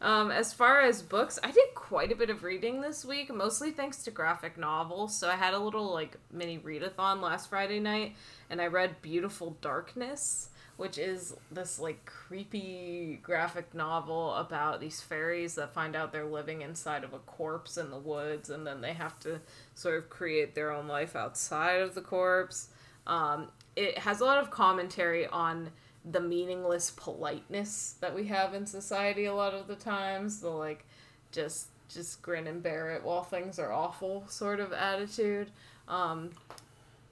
[0.05, 3.71] Um, as far as books, I did quite a bit of reading this week, mostly
[3.71, 5.19] thanks to graphic novels.
[5.19, 8.15] So I had a little like mini readathon last Friday night,
[8.51, 15.55] and I read Beautiful Darkness, which is this like creepy graphic novel about these fairies
[15.55, 18.93] that find out they're living inside of a corpse in the woods, and then they
[18.93, 19.41] have to
[19.75, 22.69] sort of create their own life outside of the corpse.
[23.07, 25.71] Um, it has a lot of commentary on
[26.05, 30.85] the meaningless politeness that we have in society a lot of the times the like
[31.33, 35.51] just just grin and bear it while things are awful sort of attitude.
[35.89, 36.31] Um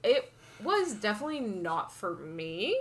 [0.03, 0.31] it
[0.63, 2.77] was definitely not for me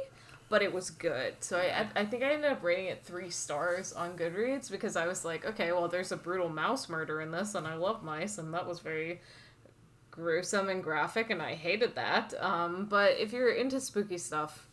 [0.48, 1.35] but it was good.
[1.40, 5.07] So I, I think i ended up rating it three stars on goodreads because i
[5.07, 8.37] was like okay well there's a brutal mouse murder in this and i love mice
[8.37, 9.22] and that was very
[10.11, 12.35] gruesome and graphic and i hated that.
[12.38, 14.68] Um but if you're into spooky stuff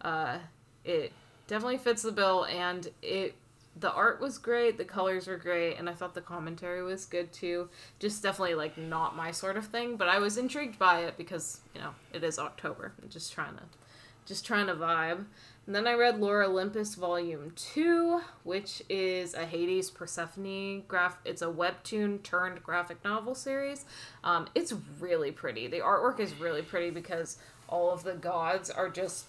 [0.00, 0.38] uh
[0.84, 1.12] it
[1.46, 3.34] definitely fits the bill and it
[3.78, 7.32] the art was great the colors were great and i thought the commentary was good
[7.32, 7.68] too.
[7.98, 11.60] Just definitely like not my sort of thing but i was intrigued by it because
[11.74, 12.92] you know it is october.
[13.02, 13.62] I'm just trying to
[14.26, 15.24] just trying to vibe.
[15.66, 21.42] And then i read Lore Olympus volume 2 which is a hades persephone graph it's
[21.42, 23.84] a webtoon turned graphic novel series.
[24.24, 25.68] Um, it's really pretty.
[25.68, 27.38] The artwork is really pretty because
[27.68, 29.26] all of the gods are just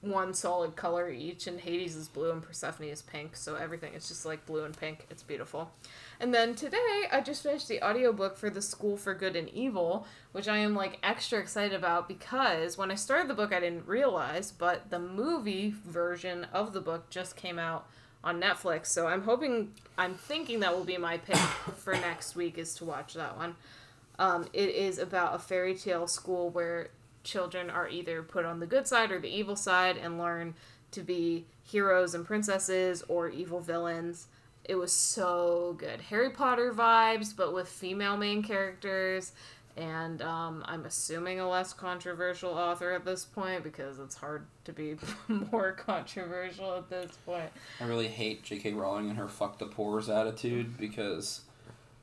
[0.00, 4.06] one solid color each, and Hades is blue and Persephone is pink, so everything is
[4.06, 5.06] just like blue and pink.
[5.10, 5.72] It's beautiful.
[6.20, 10.06] And then today, I just finished the audiobook for The School for Good and Evil,
[10.32, 13.88] which I am like extra excited about because when I started the book, I didn't
[13.88, 17.86] realize, but the movie version of the book just came out
[18.22, 21.36] on Netflix, so I'm hoping, I'm thinking that will be my pick
[21.76, 23.56] for next week is to watch that one.
[24.18, 26.88] Um, it is about a fairy tale school where
[27.28, 30.54] children are either put on the good side or the evil side and learn
[30.90, 34.28] to be heroes and princesses or evil villains.
[34.64, 36.00] It was so good.
[36.02, 39.32] Harry Potter vibes, but with female main characters.
[39.76, 44.72] And um, I'm assuming a less controversial author at this point because it's hard to
[44.72, 44.96] be
[45.28, 47.50] more controversial at this point.
[47.80, 48.72] I really hate J.K.
[48.72, 51.42] Rowling and her fuck the pores attitude because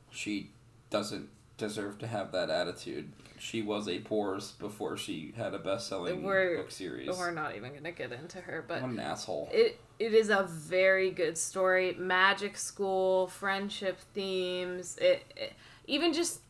[0.10, 0.52] she
[0.90, 3.12] doesn't deserve to have that attitude.
[3.40, 7.10] She was a pores before she had a best selling We're- book series.
[7.10, 9.50] We're not even gonna get into her, but what an asshole.
[9.54, 15.54] it it is a very good story magic school friendship themes it, it
[15.88, 16.42] even just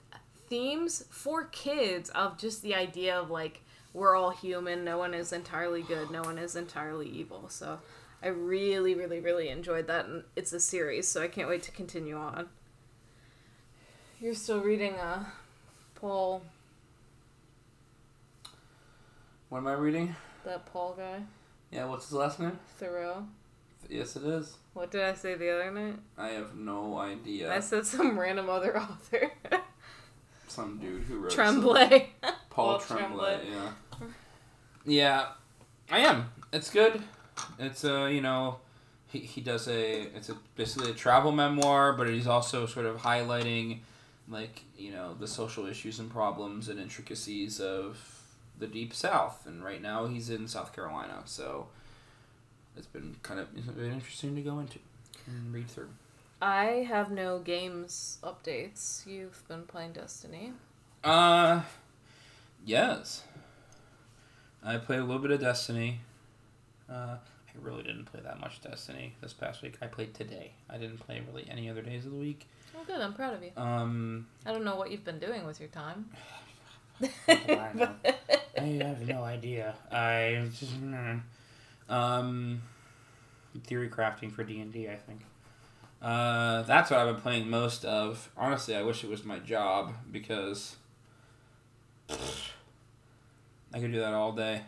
[0.50, 3.62] themes for kids of just the idea of like
[3.94, 7.78] we're all human no one is entirely good no one is entirely evil so
[8.24, 11.72] i really really really enjoyed that and it's a series so i can't wait to
[11.72, 12.50] continue on
[14.22, 15.24] you're still reading uh
[15.96, 16.42] paul
[19.50, 20.16] what am I reading?
[20.44, 21.22] that paul guy
[21.72, 22.58] Yeah, what's his last name?
[22.82, 23.26] Theroux
[23.90, 24.56] Yes, it is.
[24.74, 27.54] what did i say the other night I have no idea.
[27.54, 29.32] i said some random other author
[30.48, 32.10] Some dude who wrote Tremblay.
[32.22, 33.52] Paul Paul Tremblay, Tremblay.
[33.52, 33.72] yeah.
[34.88, 35.26] Yeah,
[35.92, 36.30] I am.
[36.54, 37.02] It's good.
[37.60, 38.60] It's a you know,
[39.08, 42.98] he, he does a it's a basically a travel memoir, but he's also sort of
[42.98, 43.80] highlighting
[44.28, 48.00] like you know the social issues and problems and intricacies of
[48.58, 49.46] the deep south.
[49.46, 51.68] And right now he's in South Carolina, so
[52.78, 54.80] it's been kind of it's been interesting to go into
[55.28, 55.90] and read through.
[56.42, 59.06] I have no games updates.
[59.08, 60.52] You've been playing Destiny.
[61.04, 61.62] Uh,
[62.66, 63.24] yes.
[64.64, 66.00] I played a little bit of Destiny.
[66.90, 69.78] Uh, I really didn't play that much Destiny this past week.
[69.82, 70.52] I played today.
[70.70, 72.48] I didn't play really any other days of the week.
[72.88, 73.02] Good.
[73.02, 73.52] I'm proud of you.
[73.58, 76.10] Um, I don't know what you've been doing with your time.
[77.28, 77.90] I know.
[78.58, 79.76] I have no idea.
[79.92, 80.72] I just
[81.90, 82.62] um,
[83.66, 84.88] theory crafting for D and D.
[84.90, 85.22] I think.
[86.02, 88.30] Uh, that's what I've been playing most of.
[88.38, 90.76] Honestly, I wish it was my job because
[92.10, 94.62] I could do that all day.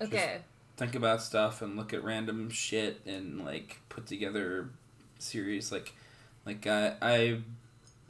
[0.00, 0.38] Okay.
[0.76, 4.70] Think about stuff and look at random shit and like put together
[5.18, 5.92] series like
[6.46, 7.40] like I I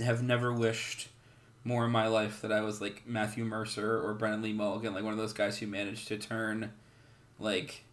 [0.02, 1.08] have never wished
[1.64, 5.04] more in my life that I was like Matthew Mercer or Brennan Lee Mulligan, like
[5.04, 6.72] one of those guys who managed to turn
[7.38, 7.84] like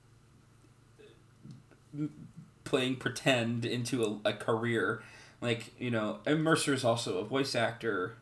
[2.64, 5.04] playing pretend into a, a career.
[5.42, 8.16] Like, you know, and Mercer is also a voice actor,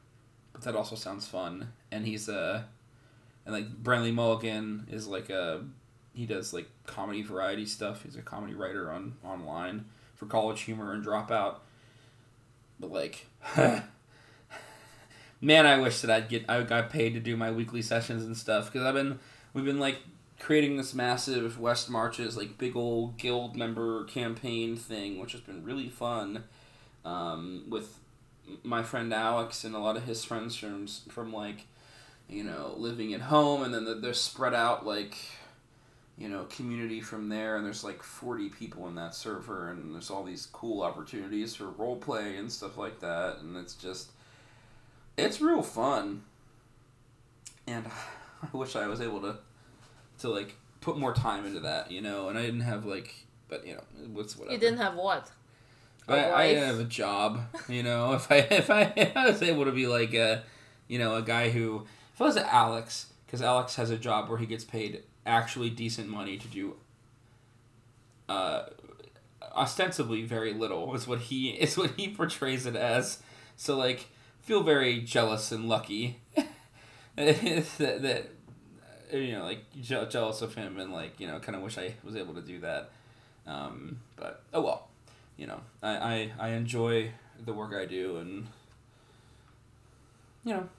[0.53, 1.73] but that also sounds fun.
[1.91, 2.65] And he's a,
[3.45, 5.63] and like Brennan Lee Mulligan is like a,
[6.13, 8.03] he does like comedy variety stuff.
[8.03, 11.57] He's a comedy writer on online for College Humor and Dropout.
[12.79, 13.25] But like,
[15.41, 18.37] man, I wish that I'd get I got paid to do my weekly sessions and
[18.37, 19.19] stuff because I've been
[19.53, 19.97] we've been like
[20.39, 25.63] creating this massive West Marches like big old guild member campaign thing, which has been
[25.63, 26.45] really fun.
[27.05, 27.99] Um, with
[28.63, 31.67] my friend Alex and a lot of his friends from from like
[32.27, 35.17] you know living at home, and then they're spread out like
[36.19, 40.11] you know community from there and there's like 40 people in that server and there's
[40.11, 44.11] all these cool opportunities for role play and stuff like that and it's just
[45.17, 46.21] it's real fun
[47.65, 47.85] and
[48.53, 49.37] i wish i was able to
[50.19, 53.13] to like put more time into that you know and i didn't have like
[53.47, 55.31] but you know what's whatever You didn't have what?
[56.07, 56.57] I, I wife?
[56.57, 58.13] have a job, you know.
[58.19, 60.43] If I if I, if I was able to be like a,
[60.87, 64.37] you know, a guy who if I was Alex, because Alex has a job where
[64.37, 66.75] he gets paid actually decent money to do.
[68.27, 68.65] Uh,
[69.55, 73.19] ostensibly very little is what he is what he portrays it as.
[73.55, 74.07] So like,
[74.41, 76.19] feel very jealous and lucky
[77.15, 78.29] that, that
[79.11, 81.95] you know like je- jealous of him and like you know kind of wish I
[82.03, 82.91] was able to do that.
[83.47, 84.89] Um, but oh well
[85.39, 87.11] you know, I, I, I enjoy
[87.43, 88.47] the work I do, and
[90.43, 90.69] you know.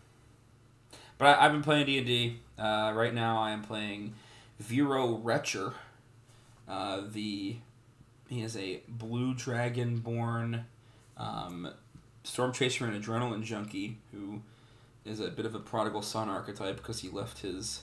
[1.17, 2.39] But I, I've been playing D and D.
[2.59, 4.13] Uh, right now, I am playing
[4.61, 5.75] Vero Retcher.
[6.69, 7.57] Uh, the
[8.29, 10.67] he is a blue dragon born
[11.17, 11.69] um,
[12.23, 14.41] storm chaser and adrenaline junkie who
[15.05, 17.83] is a bit of a prodigal son archetype because he left his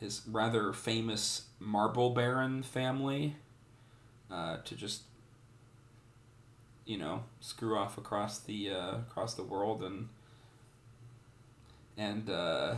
[0.00, 3.36] his rather famous marble baron family
[4.32, 5.02] uh, to just
[6.86, 10.08] you know screw off across the uh, across the world and
[11.96, 12.74] and uh,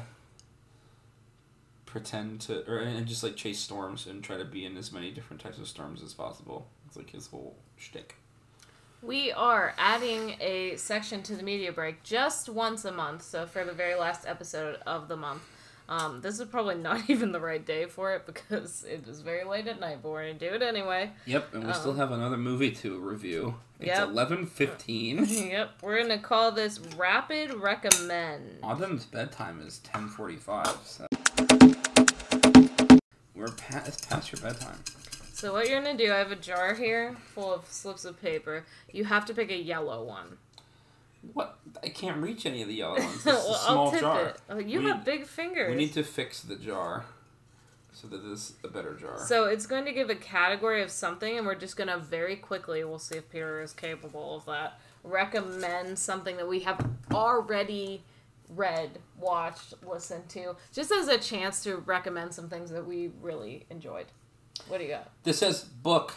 [1.95, 5.13] pretend to or and just like chase storms and try to be in as many
[5.13, 6.67] different types of storms as possible.
[6.89, 8.17] It's like his whole shtick.
[9.01, 13.23] We are adding a section to the media break just once a month.
[13.23, 15.43] So for the very last episode of the month,
[15.89, 19.45] um, this is probably not even the right day for it because it is very
[19.45, 19.99] late at night.
[20.03, 21.13] But we're gonna do it anyway.
[21.27, 23.55] Yep, and we still Um, have another movie to review.
[23.79, 24.09] It's Yep.
[24.09, 25.25] eleven fifteen.
[25.29, 28.59] yep, we're gonna call this rapid recommend.
[28.65, 30.77] Autumn's bedtime is ten forty five.
[30.85, 31.07] So
[33.35, 34.79] we're past, it's past your bedtime.
[35.33, 36.13] So what you're gonna do?
[36.13, 38.65] I have a jar here full of slips of paper.
[38.93, 40.39] You have to pick a yellow one.
[41.33, 41.59] What?
[41.83, 43.15] I can't reach any of the yellow ones.
[43.25, 44.27] This well, is a small I'll tip jar.
[44.27, 44.41] it.
[44.51, 45.71] Oh, you We have need- big fingers.
[45.71, 47.05] We need to fix the jar
[47.93, 49.19] so that this is a better jar.
[49.25, 52.37] So it's going to give a category of something, and we're just going to very
[52.37, 58.03] quickly, we'll see if Peter is capable of that, recommend something that we have already
[58.49, 63.67] read, watched, listened to, just as a chance to recommend some things that we really
[63.71, 64.07] enjoyed.
[64.69, 65.11] What do you got?
[65.25, 66.15] this says book.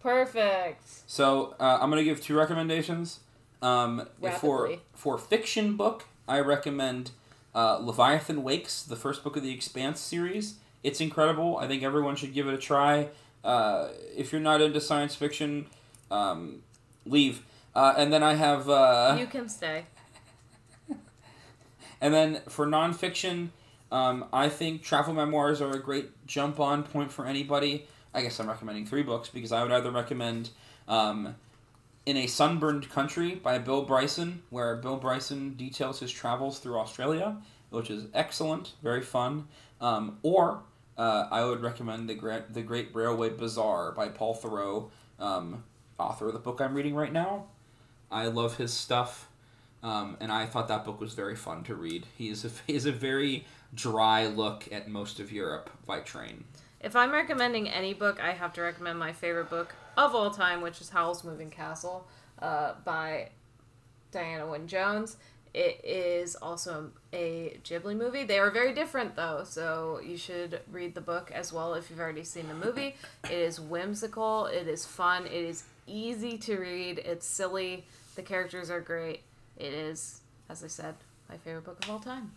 [0.00, 0.82] Perfect.
[1.06, 3.20] So uh, I'm gonna give two recommendations.
[3.62, 4.08] Um,
[4.40, 7.12] for for fiction book, I recommend
[7.54, 10.56] uh, Leviathan Wakes, the first book of the Expanse series.
[10.82, 11.58] It's incredible.
[11.58, 13.08] I think everyone should give it a try.
[13.44, 15.66] Uh, if you're not into science fiction,
[16.10, 16.62] um,
[17.06, 17.42] leave.
[17.74, 19.86] Uh, and then I have uh, you can stay.
[22.02, 23.50] And then for nonfiction,
[23.92, 27.86] um, I think travel memoirs are a great jump on point for anybody.
[28.12, 30.50] I guess I'm recommending three books because I would either recommend
[30.88, 31.36] um,
[32.04, 37.36] In a Sunburned Country by Bill Bryson, where Bill Bryson details his travels through Australia,
[37.70, 39.46] which is excellent, very fun.
[39.80, 40.64] Um, or
[40.98, 44.90] uh, I would recommend the Great, the Great Railway Bazaar by Paul Theroux,
[45.20, 45.62] um,
[45.98, 47.46] author of the book I'm reading right now.
[48.10, 49.28] I love his stuff.
[49.82, 52.06] Um, and I thought that book was very fun to read.
[52.16, 56.44] He is a, he is a very dry look at most of Europe by train.
[56.80, 60.62] If I'm recommending any book, I have to recommend my favorite book of all time,
[60.62, 62.06] which is Howl's Moving Castle
[62.40, 63.28] uh, by
[64.10, 65.16] Diana Wynne Jones.
[65.54, 68.24] It is also a Ghibli movie.
[68.24, 72.00] They are very different, though, so you should read the book as well if you've
[72.00, 72.96] already seen the movie.
[73.24, 77.84] It is whimsical, it is fun, it is easy to read, it's silly,
[78.16, 79.20] the characters are great.
[79.56, 80.94] It is, as I said,
[81.28, 82.32] my favorite book of all time.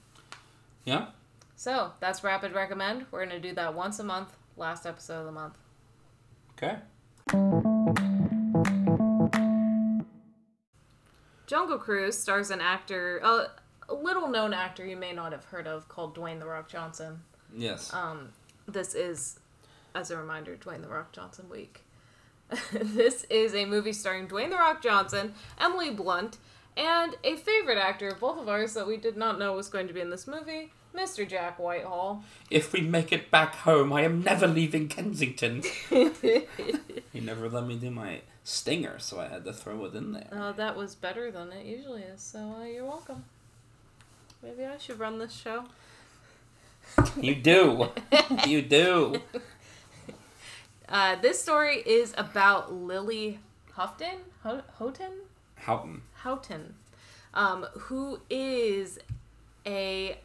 [0.83, 1.07] Yeah.
[1.55, 3.05] So that's Rapid Recommend.
[3.11, 5.57] We're going to do that once a month, last episode of the month.
[6.57, 6.77] Okay.
[11.47, 13.47] Jungle Cruise stars an actor, a,
[13.89, 17.19] a little known actor you may not have heard of, called Dwayne The Rock Johnson.
[17.55, 17.93] Yes.
[17.93, 18.29] Um,
[18.67, 19.39] this is,
[19.93, 21.81] as a reminder, Dwayne The Rock Johnson week.
[22.71, 26.37] this is a movie starring Dwayne The Rock Johnson, Emily Blunt,
[26.77, 29.87] and a favorite actor of both of ours that we did not know was going
[29.87, 31.27] to be in this movie, Mr.
[31.27, 32.23] Jack Whitehall.
[32.49, 35.63] if we make it back home, I am never leaving Kensington.
[35.89, 40.27] he never let me do my stinger, so I had to throw it in there.
[40.31, 43.25] Uh, that was better than it usually is, so uh, you're welcome.
[44.43, 45.65] Maybe I should run this show.
[47.19, 47.89] You do.
[48.47, 49.21] you do.
[50.87, 53.39] Uh, this story is about Lily
[53.73, 55.13] Houghton, Ho- Houghton,
[55.55, 56.03] Houghton.
[56.25, 56.73] Houghton,
[57.35, 58.97] um, who is
[59.63, 60.17] a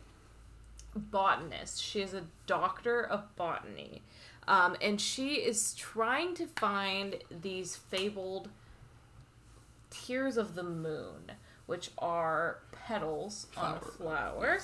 [0.96, 1.82] botanist.
[1.82, 4.00] She is a doctor of botany,
[4.48, 8.48] um, and she is trying to find these fabled
[9.90, 11.32] tears of the moon,
[11.66, 14.58] which are petals on a Flower.
[14.58, 14.60] flower.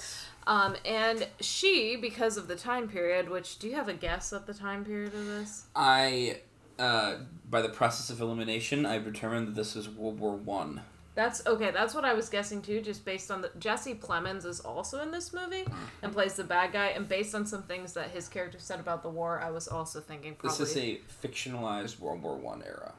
[0.47, 4.47] Um, and she, because of the time period, which do you have a guess at
[4.47, 5.67] the time period of this?
[5.77, 6.41] I,
[6.79, 7.17] uh,
[7.51, 10.81] by the process of elimination, I've determined that this is World War One.
[11.17, 11.71] That's okay.
[11.71, 15.11] That's what I was guessing too, just based on the Jesse Plemons is also in
[15.11, 15.65] this movie
[16.03, 19.03] and plays the bad guy, and based on some things that his character said about
[19.03, 20.59] the war, I was also thinking probably.
[20.59, 22.93] This is a fictionalized World War One era.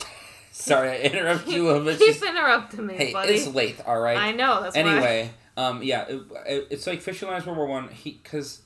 [0.52, 1.98] Sorry, I interrupted you a little bit.
[1.98, 3.34] Keep Just- interrupting me, hey, buddy.
[3.34, 3.80] it's late.
[3.84, 4.16] All right.
[4.16, 4.62] I know.
[4.62, 4.82] That's why.
[4.82, 7.88] anyway, um, yeah, it, it- it's like fictionalized World War One.
[7.88, 8.62] He because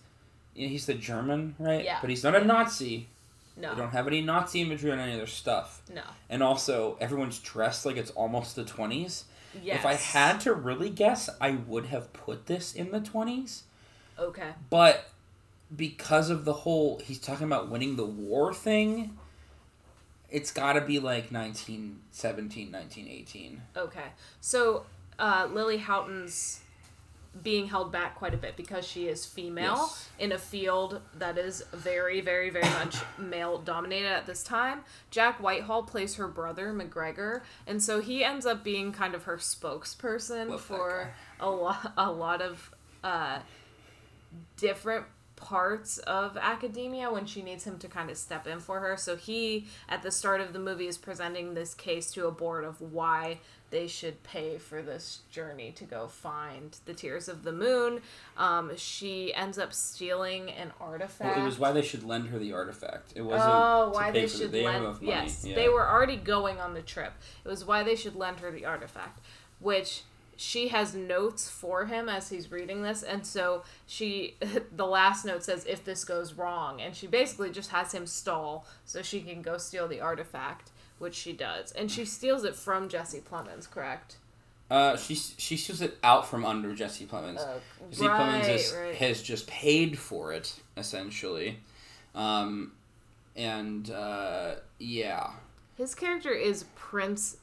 [0.55, 1.83] you know, he's the German, right?
[1.85, 1.99] Yeah.
[2.03, 3.09] But he's not a Nazi.
[3.57, 3.75] No.
[3.75, 5.83] They don't have any Nazi imagery on any of their stuff.
[5.93, 6.03] No.
[6.29, 9.25] And also, everyone's dressed like it's almost the twenties.
[9.63, 9.79] Yes.
[9.79, 13.63] If I had to really guess, I would have put this in the twenties.
[14.19, 14.51] Okay.
[14.69, 15.09] But
[15.75, 19.17] because of the whole he's talking about winning the war thing,
[20.31, 23.63] it's got to be like 1917, 1918.
[23.77, 24.01] Okay.
[24.41, 24.85] So
[25.19, 26.61] uh, Lily Houghton's
[27.43, 30.09] being held back quite a bit because she is female Yes.
[30.19, 34.81] in a field that is very, very, very much male dominated at this time.
[35.11, 39.37] Jack Whitehall plays her brother McGregor, and so he ends up being kind of her
[39.37, 41.11] spokesperson Love for
[41.41, 42.71] a lot, a lot of
[43.05, 43.41] uh,
[44.57, 45.05] different
[45.37, 48.97] parts of academia when she needs him to kind of step in for her.
[48.97, 52.65] So he, at the start of the movie, is presenting this case to a board
[52.65, 57.53] of why they should pay for this journey to go find the tears of the
[57.53, 58.01] moon.
[58.37, 61.37] Um, she ends up stealing an artifact.
[61.37, 63.13] Well, it was why they should lend her the artifact.
[63.17, 63.51] It wasn't.
[63.53, 64.99] Oh, to why they should the, lend?
[65.03, 65.57] Yes, Yeah.
[65.57, 67.13] they were already going on the trip.
[67.45, 69.21] It was why they should lend her the artifact,
[69.59, 70.03] which
[70.37, 74.37] she has notes for him as he's reading this, and so she,
[74.77, 78.67] the last note says, "If this goes wrong," and she basically just has him stall
[78.85, 82.89] so she can go steal the artifact, which she does, and she steals it from
[82.89, 84.17] Jesse Plemons, correct?
[84.71, 87.39] Uh, she she steals it out from under Jesse Plemons.
[87.39, 87.59] Uh,
[87.91, 88.95] Jesse right, Plemons is, right.
[88.97, 91.61] has just paid for it essentially,
[92.15, 92.73] um,
[93.37, 95.31] and uh, yeah,
[95.77, 97.37] His character is Prince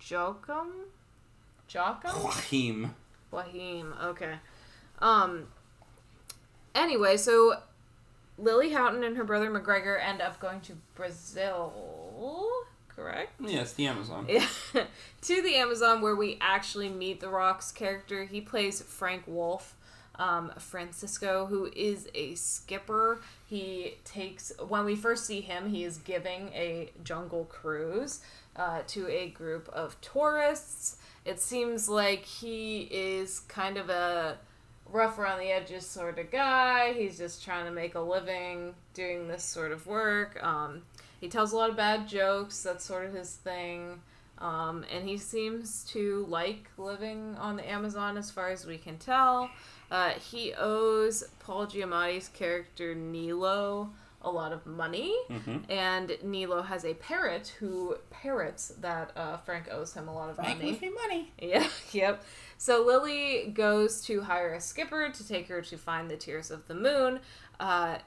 [0.00, 0.72] Joachim.
[1.72, 2.10] Joachim.
[2.22, 2.94] Joachim.
[3.32, 4.04] Wahim.
[4.04, 4.34] Okay.
[5.00, 5.46] Um.
[6.74, 7.54] Anyway, so
[8.36, 11.72] Lily Houghton and her brother McGregor end up going to Brazil.
[12.88, 13.32] Correct.
[13.40, 14.26] Yes, the Amazon.
[15.20, 18.24] to the Amazon, where we actually meet the Rock's character.
[18.24, 19.74] He plays Frank Wolf.
[20.16, 25.98] Um, Francisco, who is a skipper, he takes when we first see him, he is
[25.98, 28.18] giving a jungle cruise
[28.56, 30.96] uh, to a group of tourists.
[31.24, 34.38] It seems like he is kind of a
[34.90, 36.94] rough around the edges sort of guy.
[36.94, 40.42] He's just trying to make a living doing this sort of work.
[40.42, 40.82] Um,
[41.20, 42.62] he tells a lot of bad jokes.
[42.62, 44.00] That's sort of his thing.
[44.38, 48.96] Um, and he seems to like living on the Amazon as far as we can
[48.98, 49.50] tell.
[49.90, 53.90] Uh, he owes Paul Giamatti's character Nilo
[54.22, 55.14] a a lot of money.
[55.30, 55.70] Mm-hmm.
[55.70, 60.38] And Nilo has a parrot who parrots that uh, Frank owes him a lot of
[60.38, 60.78] money.
[60.80, 61.32] me money.
[61.40, 62.24] Yeah, yep.
[62.58, 66.66] So Lily goes to hire a skipper to take her to find the Tears of
[66.68, 67.20] the Moon.
[67.60, 67.98] Uh,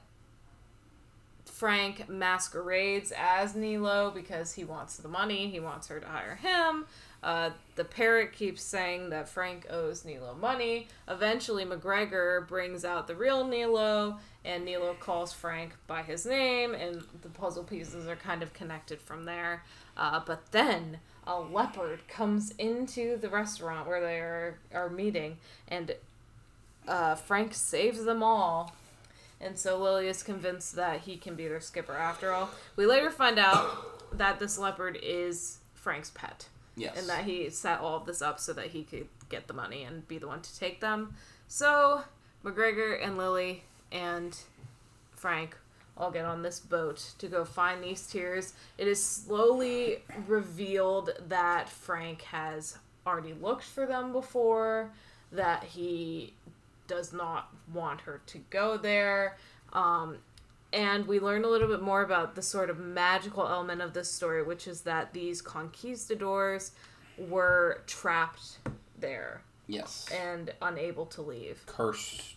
[1.62, 5.48] Frank masquerades as Nilo because he wants the money.
[5.48, 6.86] He wants her to hire him.
[7.22, 10.88] Uh, the parrot keeps saying that Frank owes Nilo money.
[11.06, 17.04] Eventually, McGregor brings out the real Nilo, and Nilo calls Frank by his name, and
[17.22, 19.62] the puzzle pieces are kind of connected from there.
[19.96, 20.98] Uh, but then
[21.28, 25.36] a leopard comes into the restaurant where they are, are meeting,
[25.68, 25.94] and
[26.88, 28.74] uh, Frank saves them all.
[29.42, 32.50] And so Lily is convinced that he can be their skipper after all.
[32.76, 36.98] We later find out that this leopard is Frank's pet Yes.
[36.98, 39.82] and that he set all of this up so that he could get the money
[39.82, 41.14] and be the one to take them.
[41.48, 42.02] So
[42.44, 44.38] McGregor and Lily and
[45.14, 45.56] Frank
[45.96, 48.54] all get on this boat to go find these tears.
[48.78, 54.90] It is slowly revealed that Frank has already looked for them before,
[55.32, 56.32] that he
[56.86, 59.36] does not want her to go there.
[59.72, 60.18] Um,
[60.72, 64.10] and we learn a little bit more about the sort of magical element of this
[64.10, 66.72] story, which is that these conquistadors
[67.18, 68.58] were trapped
[68.98, 70.08] there yes.
[70.12, 71.62] and unable to leave.
[71.66, 72.36] Cursed,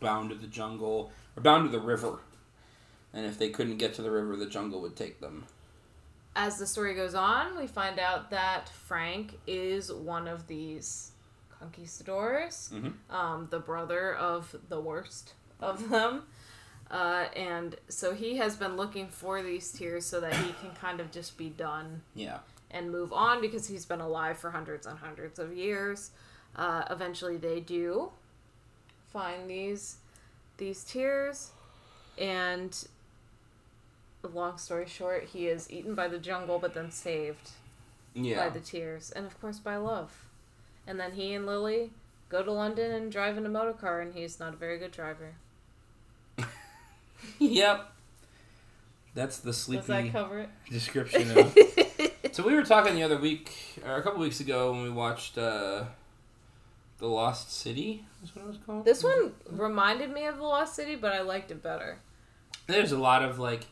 [0.00, 2.20] bound to the jungle, or bound to the river.
[3.12, 5.44] And if they couldn't get to the river, the jungle would take them.
[6.36, 11.12] As the story goes on, we find out that Frank is one of these
[11.58, 12.94] conquistadors, Mhm.
[13.10, 16.26] um, the brother of the worst of them.
[16.90, 21.00] Uh, and so he has been looking for these tears so that he can kind
[21.00, 22.38] of just be done Yeah.
[22.70, 26.12] and move on because he's been alive for hundreds and hundreds of years.
[26.56, 28.12] Uh, eventually, they do
[29.12, 29.98] find these
[30.56, 31.52] these tears,
[32.16, 32.88] and
[34.24, 37.50] long story short, he is eaten by the jungle, but then saved
[38.14, 38.44] Yeah.
[38.44, 40.24] by the tears, and of course by love.
[40.88, 41.90] And then he and Lily
[42.30, 44.90] go to London and drive in a motor car, and he's not a very good
[44.90, 45.34] driver.
[47.38, 47.92] yep.
[49.14, 50.48] That's the Does that sleepy cover it?
[50.70, 51.54] description of.
[52.32, 53.52] so we were talking the other week,
[53.84, 55.84] or a couple weeks ago, when we watched uh,
[56.96, 58.06] the Lost City.
[58.24, 58.86] Is what it was called.
[58.86, 61.98] This one reminded me of The Lost City, but I liked it better.
[62.66, 63.66] There's a lot of like,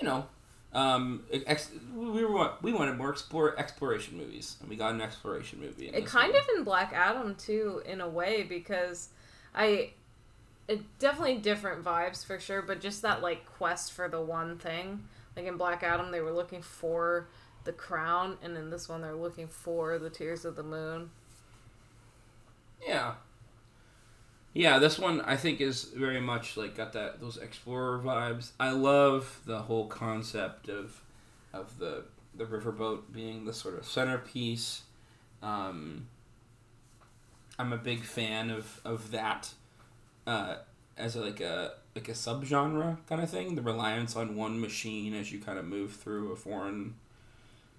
[0.00, 0.26] you know,
[0.72, 5.60] um, ex- we were we wanted more explore exploration movies, and we got an exploration
[5.60, 5.88] movie.
[5.88, 6.40] It kind one.
[6.40, 9.08] of in Black Adam too, in a way, because
[9.54, 9.90] I
[10.68, 15.04] it definitely different vibes for sure, but just that like quest for the one thing.
[15.36, 17.26] Like in Black Adam, they were looking for
[17.64, 21.10] the crown, and in this one, they're looking for the tears of the moon.
[22.86, 23.14] Yeah.
[24.52, 28.50] Yeah, this one I think is very much like got that those explorer vibes.
[28.58, 31.00] I love the whole concept of
[31.52, 34.82] of the the riverboat being the sort of centerpiece.
[35.42, 36.08] Um,
[37.58, 39.50] I'm a big fan of of that
[40.26, 40.56] uh,
[40.98, 43.54] as a, like a like a subgenre kind of thing.
[43.54, 46.94] The reliance on one machine as you kind of move through a foreign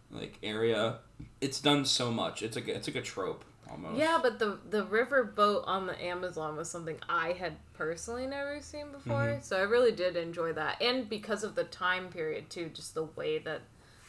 [0.09, 0.99] like area.
[1.41, 2.41] It's done so much.
[2.41, 3.97] It's like a, it's like a trope almost.
[3.97, 8.61] Yeah, but the the river boat on the Amazon was something I had personally never
[8.61, 9.43] seen before, Mhm.
[9.43, 13.03] so I really did enjoy that, and because of the time period too, just the
[13.03, 13.61] way that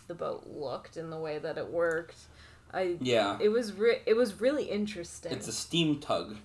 [0.09, 2.17] the boat looked and the way that it worked,
[2.73, 3.39] I Yeah.
[3.41, 5.33] it was re- it was really interesting.
[5.33, 6.37] It's a steam tug,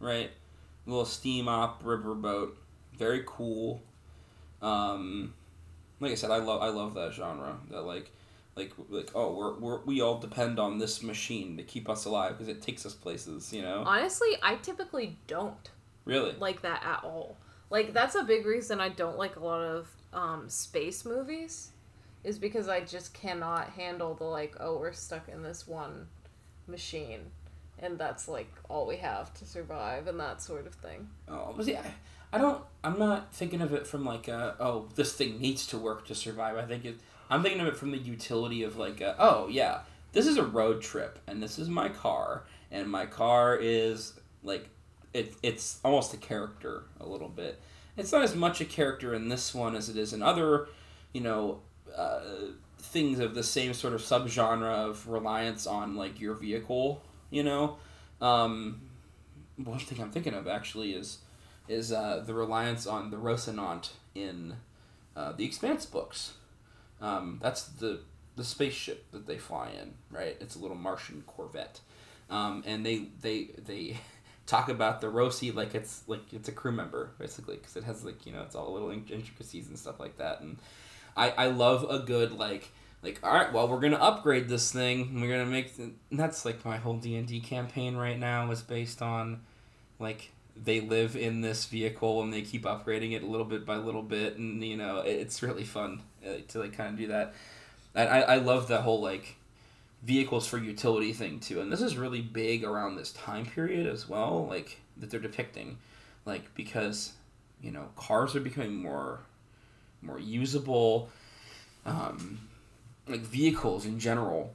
[0.00, 0.30] right?
[0.86, 2.58] A little steam op river boat,
[2.96, 3.82] Very cool.
[4.62, 5.34] Um,
[6.00, 7.58] like I said, I love I love that genre.
[7.70, 8.10] That like,
[8.56, 12.32] like like oh we're, we're we all depend on this machine to keep us alive
[12.32, 13.52] because it takes us places.
[13.52, 13.82] You know.
[13.86, 15.70] Honestly, I typically don't
[16.04, 16.34] Really.
[16.38, 17.36] like that at all.
[17.70, 21.70] Like that's a big reason I don't like a lot of um, space movies,
[22.22, 26.06] is because I just cannot handle the like oh we're stuck in this one
[26.66, 27.20] machine,
[27.80, 31.08] and that's like all we have to survive and that sort of thing.
[31.28, 31.82] Oh, but yeah.
[32.32, 32.62] I don't.
[32.82, 36.14] I'm not thinking of it from like a oh this thing needs to work to
[36.14, 36.56] survive.
[36.56, 36.96] I think it.
[37.30, 39.80] I'm thinking of it from the utility of like a, oh yeah
[40.12, 44.68] this is a road trip and this is my car and my car is like
[45.14, 45.34] it.
[45.42, 47.60] It's almost a character a little bit.
[47.96, 50.68] It's not as much a character in this one as it is in other,
[51.12, 51.60] you know,
[51.96, 52.20] uh,
[52.78, 57.02] things of the same sort of subgenre of reliance on like your vehicle.
[57.30, 57.76] You know,
[58.20, 58.82] um,
[59.56, 61.18] one thing I'm thinking of actually is
[61.68, 64.54] is uh, the reliance on the Rosinante in
[65.16, 66.34] uh, the Expanse books.
[67.00, 68.00] Um, that's the
[68.36, 70.36] the spaceship that they fly in, right?
[70.40, 71.80] It's a little Martian Corvette,
[72.30, 73.98] um, and they they they
[74.46, 78.04] talk about the Rosie like it's like it's a crew member basically because it has
[78.04, 80.40] like you know it's all little intricacies and stuff like that.
[80.40, 80.58] And
[81.16, 82.70] I I love a good like
[83.02, 85.20] like all right well we're gonna upgrade this thing.
[85.20, 88.62] We're gonna make and that's like my whole D and D campaign right now is
[88.62, 89.42] based on
[89.98, 93.76] like they live in this vehicle and they keep upgrading it a little bit by
[93.76, 94.38] little bit.
[94.38, 96.02] And you know it's really fun
[96.48, 97.34] to like kind of do that.
[97.94, 99.36] And I, I love the whole like
[100.02, 101.60] vehicles for utility thing too.
[101.60, 105.78] And this is really big around this time period as well like that they're depicting.
[106.24, 107.12] Like because
[107.62, 109.20] you know cars are becoming more
[110.02, 111.08] more usable
[111.86, 112.40] um,
[113.08, 114.54] like vehicles in general.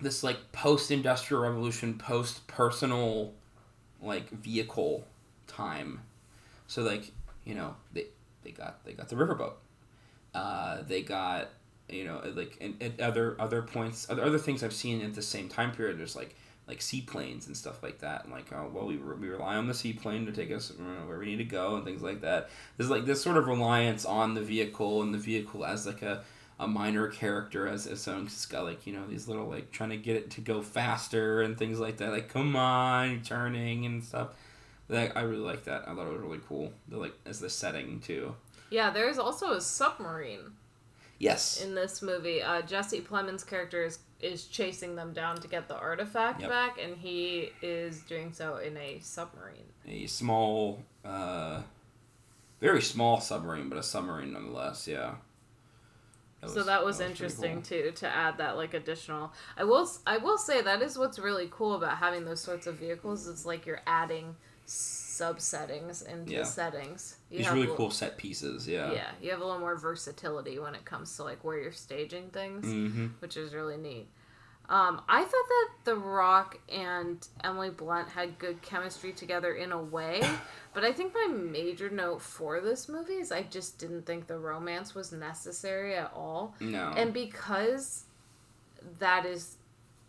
[0.00, 3.34] This like post-industrial revolution post-personal
[4.02, 5.04] like vehicle
[5.46, 6.00] time.
[6.66, 7.12] So like
[7.44, 8.06] you know they
[8.42, 9.54] they got they got the riverboat
[10.34, 11.48] uh, they got
[11.88, 15.22] you know like and, and other other points other, other things i've seen at the
[15.22, 16.36] same time period there's like
[16.70, 19.66] like seaplanes and stuff like that and like oh well we, re- we rely on
[19.66, 20.72] the seaplane to take us
[21.06, 22.48] where we need to go and things like that.
[22.76, 26.22] There's like this sort of reliance on the vehicle and the vehicle as like a
[26.60, 29.90] a minor character as, as someone has got like you know these little like trying
[29.90, 34.04] to get it to go faster and things like that like come on turning and
[34.04, 34.28] stuff.
[34.88, 35.88] Like i really like that.
[35.88, 38.36] I thought it was really cool the like as the setting too
[38.70, 40.52] Yeah, there's also a submarine
[41.18, 42.42] yes in this movie.
[42.42, 46.50] Uh, Jesse Plemons' character is, is chasing them down to get the artifact Yep.
[46.50, 49.66] back, and he is doing so in a submarine.
[49.86, 51.62] a small uh
[52.60, 55.14] very small submarine but a submarine nonetheless yeah
[56.46, 57.62] so that was, pretty interesting cool.
[57.62, 59.32] too to add that like additional.
[59.56, 62.76] I will I will say that is what's really cool about having those sorts of
[62.76, 63.28] vehicles.
[63.28, 64.36] It's like you're adding
[65.20, 66.44] subsettings into Yeah.
[66.44, 67.16] settings.
[67.30, 69.76] You these have really a- cool set pieces yeah Yeah, you have a little more
[69.76, 73.06] versatility when it comes to like where you're staging things, mm-hmm.
[73.20, 74.08] which is really neat.
[74.68, 79.82] Um, I thought that The Rock and Emily Blunt had good chemistry together in a
[79.82, 80.22] way,
[80.74, 84.38] but I think my major note for this movie is I just didn't think the
[84.38, 86.54] romance was necessary at all.
[86.60, 88.04] no And because
[89.00, 89.56] that is,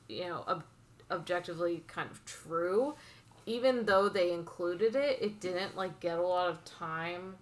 [0.08, 0.64] you know, ob-
[1.10, 2.94] objectively kind of true,
[3.46, 7.36] even though they included it, it didn't like get a lot of time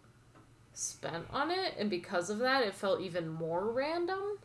[0.73, 4.39] spent on it, and because of that, it felt even more random.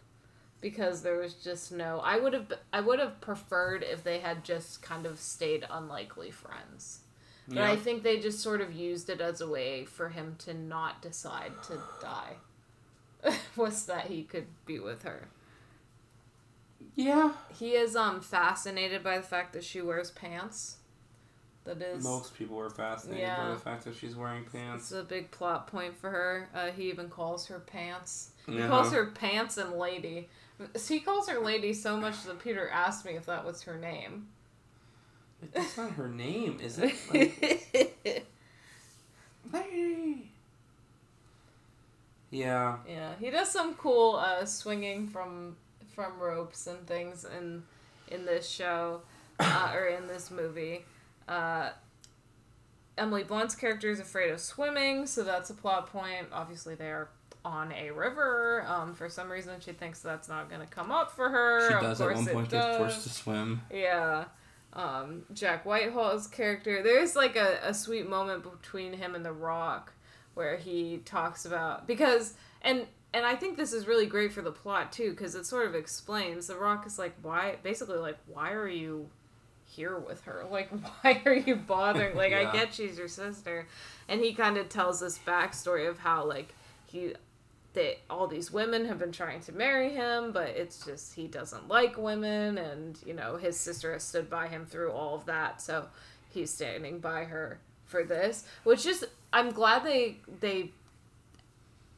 [0.61, 4.45] Because there was just no, I would have, I would have preferred if they had
[4.45, 7.01] just kind of stayed unlikely friends.
[7.55, 7.71] But yeah.
[7.71, 11.03] I think they just sort of used it as a way for him to not
[11.03, 12.37] decide to die.
[13.57, 15.29] Was that he could be with her.
[16.95, 20.77] yeah He is um fascinated by the fact that she wears pants.
[21.65, 25.03] That is most people are fascinated by the fact that she's wearing pants it's a
[25.03, 26.49] big plot point for her.
[26.55, 28.31] Uh, he even calls her pants.
[28.47, 28.69] He Uh-huh.
[28.69, 30.29] calls her pants and lady.
[30.87, 34.29] He calls her lady so much that Peter asked me if that was her name.
[35.53, 38.25] That's not her name is it Like,
[39.53, 40.31] lady
[42.31, 45.57] yeah Yeah, he does some cool uh, swinging from
[45.95, 47.63] from ropes and things in
[48.09, 49.03] in this show
[49.39, 50.85] uh, or in this movie.
[51.29, 51.71] Uh,
[52.97, 56.29] Emily Blunt's character is afraid of swimming, so that's a plot point.
[56.33, 57.09] Obviously, they are
[57.45, 58.65] on a river.
[58.67, 61.69] Um, for some reason, she thinks that's not going to come up for her.
[61.69, 64.25] she of does at course one it point get forced to swim Yeah.
[64.73, 69.93] Um, Jack Whitehall's character, there's like a, a sweet moment between him and The Rock
[70.35, 74.51] where he talks about because and and I think this is really great for the
[74.51, 78.51] plot too because it sort of explains The Rock is like why basically like why
[78.51, 79.09] are you
[79.67, 82.51] here with her like why are you bothering like Yeah.
[82.51, 83.67] I get she's your sister
[84.09, 86.55] and he kind of tells this backstory of how like
[86.87, 87.15] he
[87.75, 91.69] that all these women have been trying to marry him, but it's just he doesn't
[91.69, 95.61] like women, and you know his sister has stood by him through all of that,
[95.61, 95.87] so
[96.31, 98.45] he's standing by her for this.
[98.63, 100.71] Which is, I'm glad they they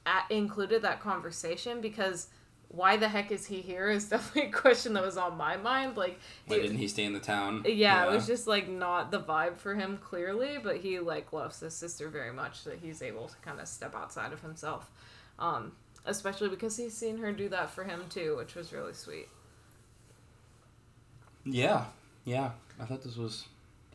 [0.06, 2.28] a included that conversation because
[2.68, 5.96] why the heck is he here is definitely a question that was on my mind.
[5.96, 9.10] Like, why he- didn't he stay in the town yeah, it was just like not
[9.10, 13.02] the vibe for him clearly, but he like loves his sister very much that he's
[13.02, 14.90] able to kind of step outside of himself.
[15.38, 15.72] Um,
[16.04, 19.28] especially because he's seen her do that for him too, which was really sweet.
[21.44, 21.84] yeah
[22.24, 22.50] yeah
[22.80, 23.46] i thought this was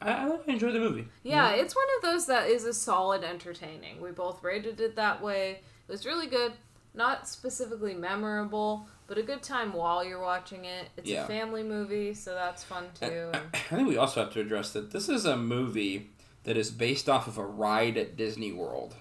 [0.01, 4.01] i, I enjoyed the movie Yeah, it's one of those that is a solid entertaining.
[4.01, 5.59] We both rated it that way.
[5.87, 6.53] It was really good.
[6.93, 10.89] Not specifically memorable, but a good time while you're watching it.
[10.97, 11.23] It's Yeah.
[11.23, 13.31] a family movie, so that's fun too.
[13.33, 16.09] I, I think we also have to address that this is a movie
[16.43, 18.95] that is based off of a ride at Disney World.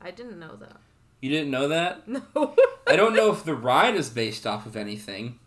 [0.00, 0.76] I didn't know that.
[1.20, 2.02] You didn't know that?
[2.08, 2.54] No.
[2.86, 5.38] I don't know if the ride is based off of anything,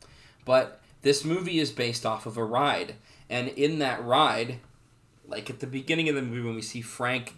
[0.45, 2.95] but this movie is based off of a ride.
[3.29, 4.59] And in that ride,
[5.27, 7.33] like at the beginning of the movie when we see Frank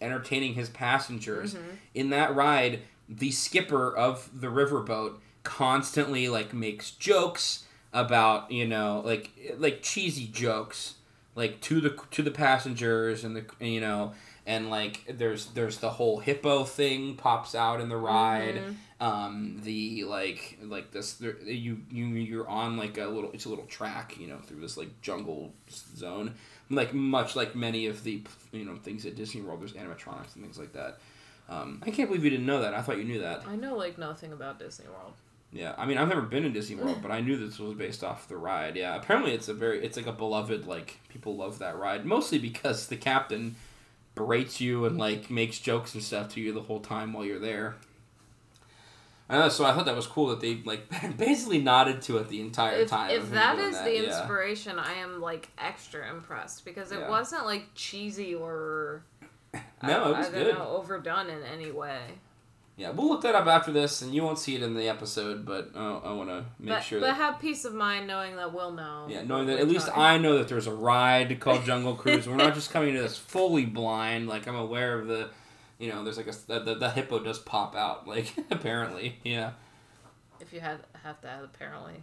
[0.00, 1.68] entertaining his passengers Mm-hmm.
[1.94, 2.80] in that ride,
[3.10, 10.26] the skipper of the riverboat constantly like makes jokes about you know like like cheesy
[10.28, 10.94] jokes
[11.34, 14.12] like to the to the passengers and the you know
[14.46, 18.56] and like there's there's the whole hippo thing pops out in the ride.
[18.56, 18.74] Mhm.
[19.00, 23.48] um the like like this there, you you you're on like a little it's a
[23.48, 25.52] little track you know through this like jungle
[25.96, 26.34] zone.
[26.68, 30.44] Like much like many of the you know things at disney world there's animatronics and
[30.44, 31.00] things like that
[31.50, 33.76] um, i can't believe you didn't know that i thought you knew that I know
[33.76, 35.12] like nothing about Disney World.
[35.52, 38.02] yeah i mean i've never been in disney world but i knew this was based
[38.04, 41.58] off the ride yeah apparently it's a very it's like a beloved like people love
[41.58, 43.56] that ride mostly because the captain
[44.14, 47.38] berates you and like makes jokes and stuff to you the whole time while you're
[47.38, 47.74] there
[49.32, 52.28] I know, so I thought that was cool that they like basically nodded to it
[52.28, 53.10] the entire If, time.
[53.10, 54.02] if that is that doing is that, the yeah.
[54.18, 57.08] inspiration, I am like extra impressed because it Yeah.
[57.08, 59.04] wasn't like cheesy or
[59.82, 60.44] No, I, it was I good.
[60.44, 62.00] don't know overdone in any way.
[62.76, 65.44] Yeah, we'll look that up after this, and you won't see it in the episode,
[65.44, 68.36] but uh, I want to make but sure but that have peace of mind knowing
[68.36, 69.06] that we'll know.
[69.06, 72.26] yeah, knowing that at least talking- I know that there's a ride called Jungle Cruise.
[72.26, 74.28] We're not just coming to this fully blind.
[74.28, 75.28] Like I'm aware of the,
[75.78, 78.06] you know, there's like a the, the, hippo does pop out.
[78.08, 79.50] Like apparently, yeah.
[80.40, 82.02] If you had have to add apparently,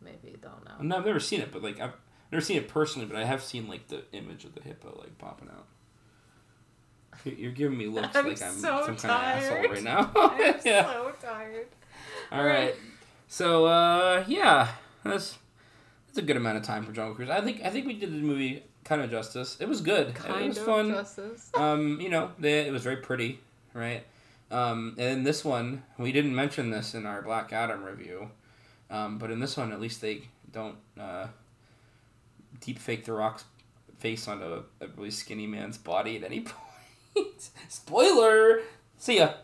[0.00, 0.74] maybe you don't know.
[0.80, 1.94] No, I've never seen it, but like I've
[2.30, 5.18] never seen it personally, but I have seen like the image of the hippo like
[5.18, 5.66] popping out.
[7.24, 10.10] You- You're giving me looks I'm like I'm so some kind of asshole right now.
[10.16, 10.86] I'm yeah.
[10.86, 11.66] so tired.
[12.32, 12.74] All right.
[13.26, 14.68] So uh, yeah,
[15.04, 15.38] that's
[16.06, 17.30] that's a good amount of time for Jungle Cruise.
[17.30, 19.56] I think I think we did the movie kind of justice.
[19.60, 20.14] It was good.
[20.14, 20.90] Kind it was of fun.
[20.90, 21.50] justice.
[21.54, 23.40] Um, you know, they, it was very pretty,
[23.74, 24.02] right?
[24.50, 28.30] Um, and in this one, we didn't mention this in our Black Adam review,
[28.88, 31.26] um, but in this one, at least they don't uh,
[32.60, 33.44] deep fake the Rock's
[33.98, 36.56] face onto a, a really skinny man's body at any point.
[37.68, 38.60] Spoiler.
[38.98, 39.34] See ya.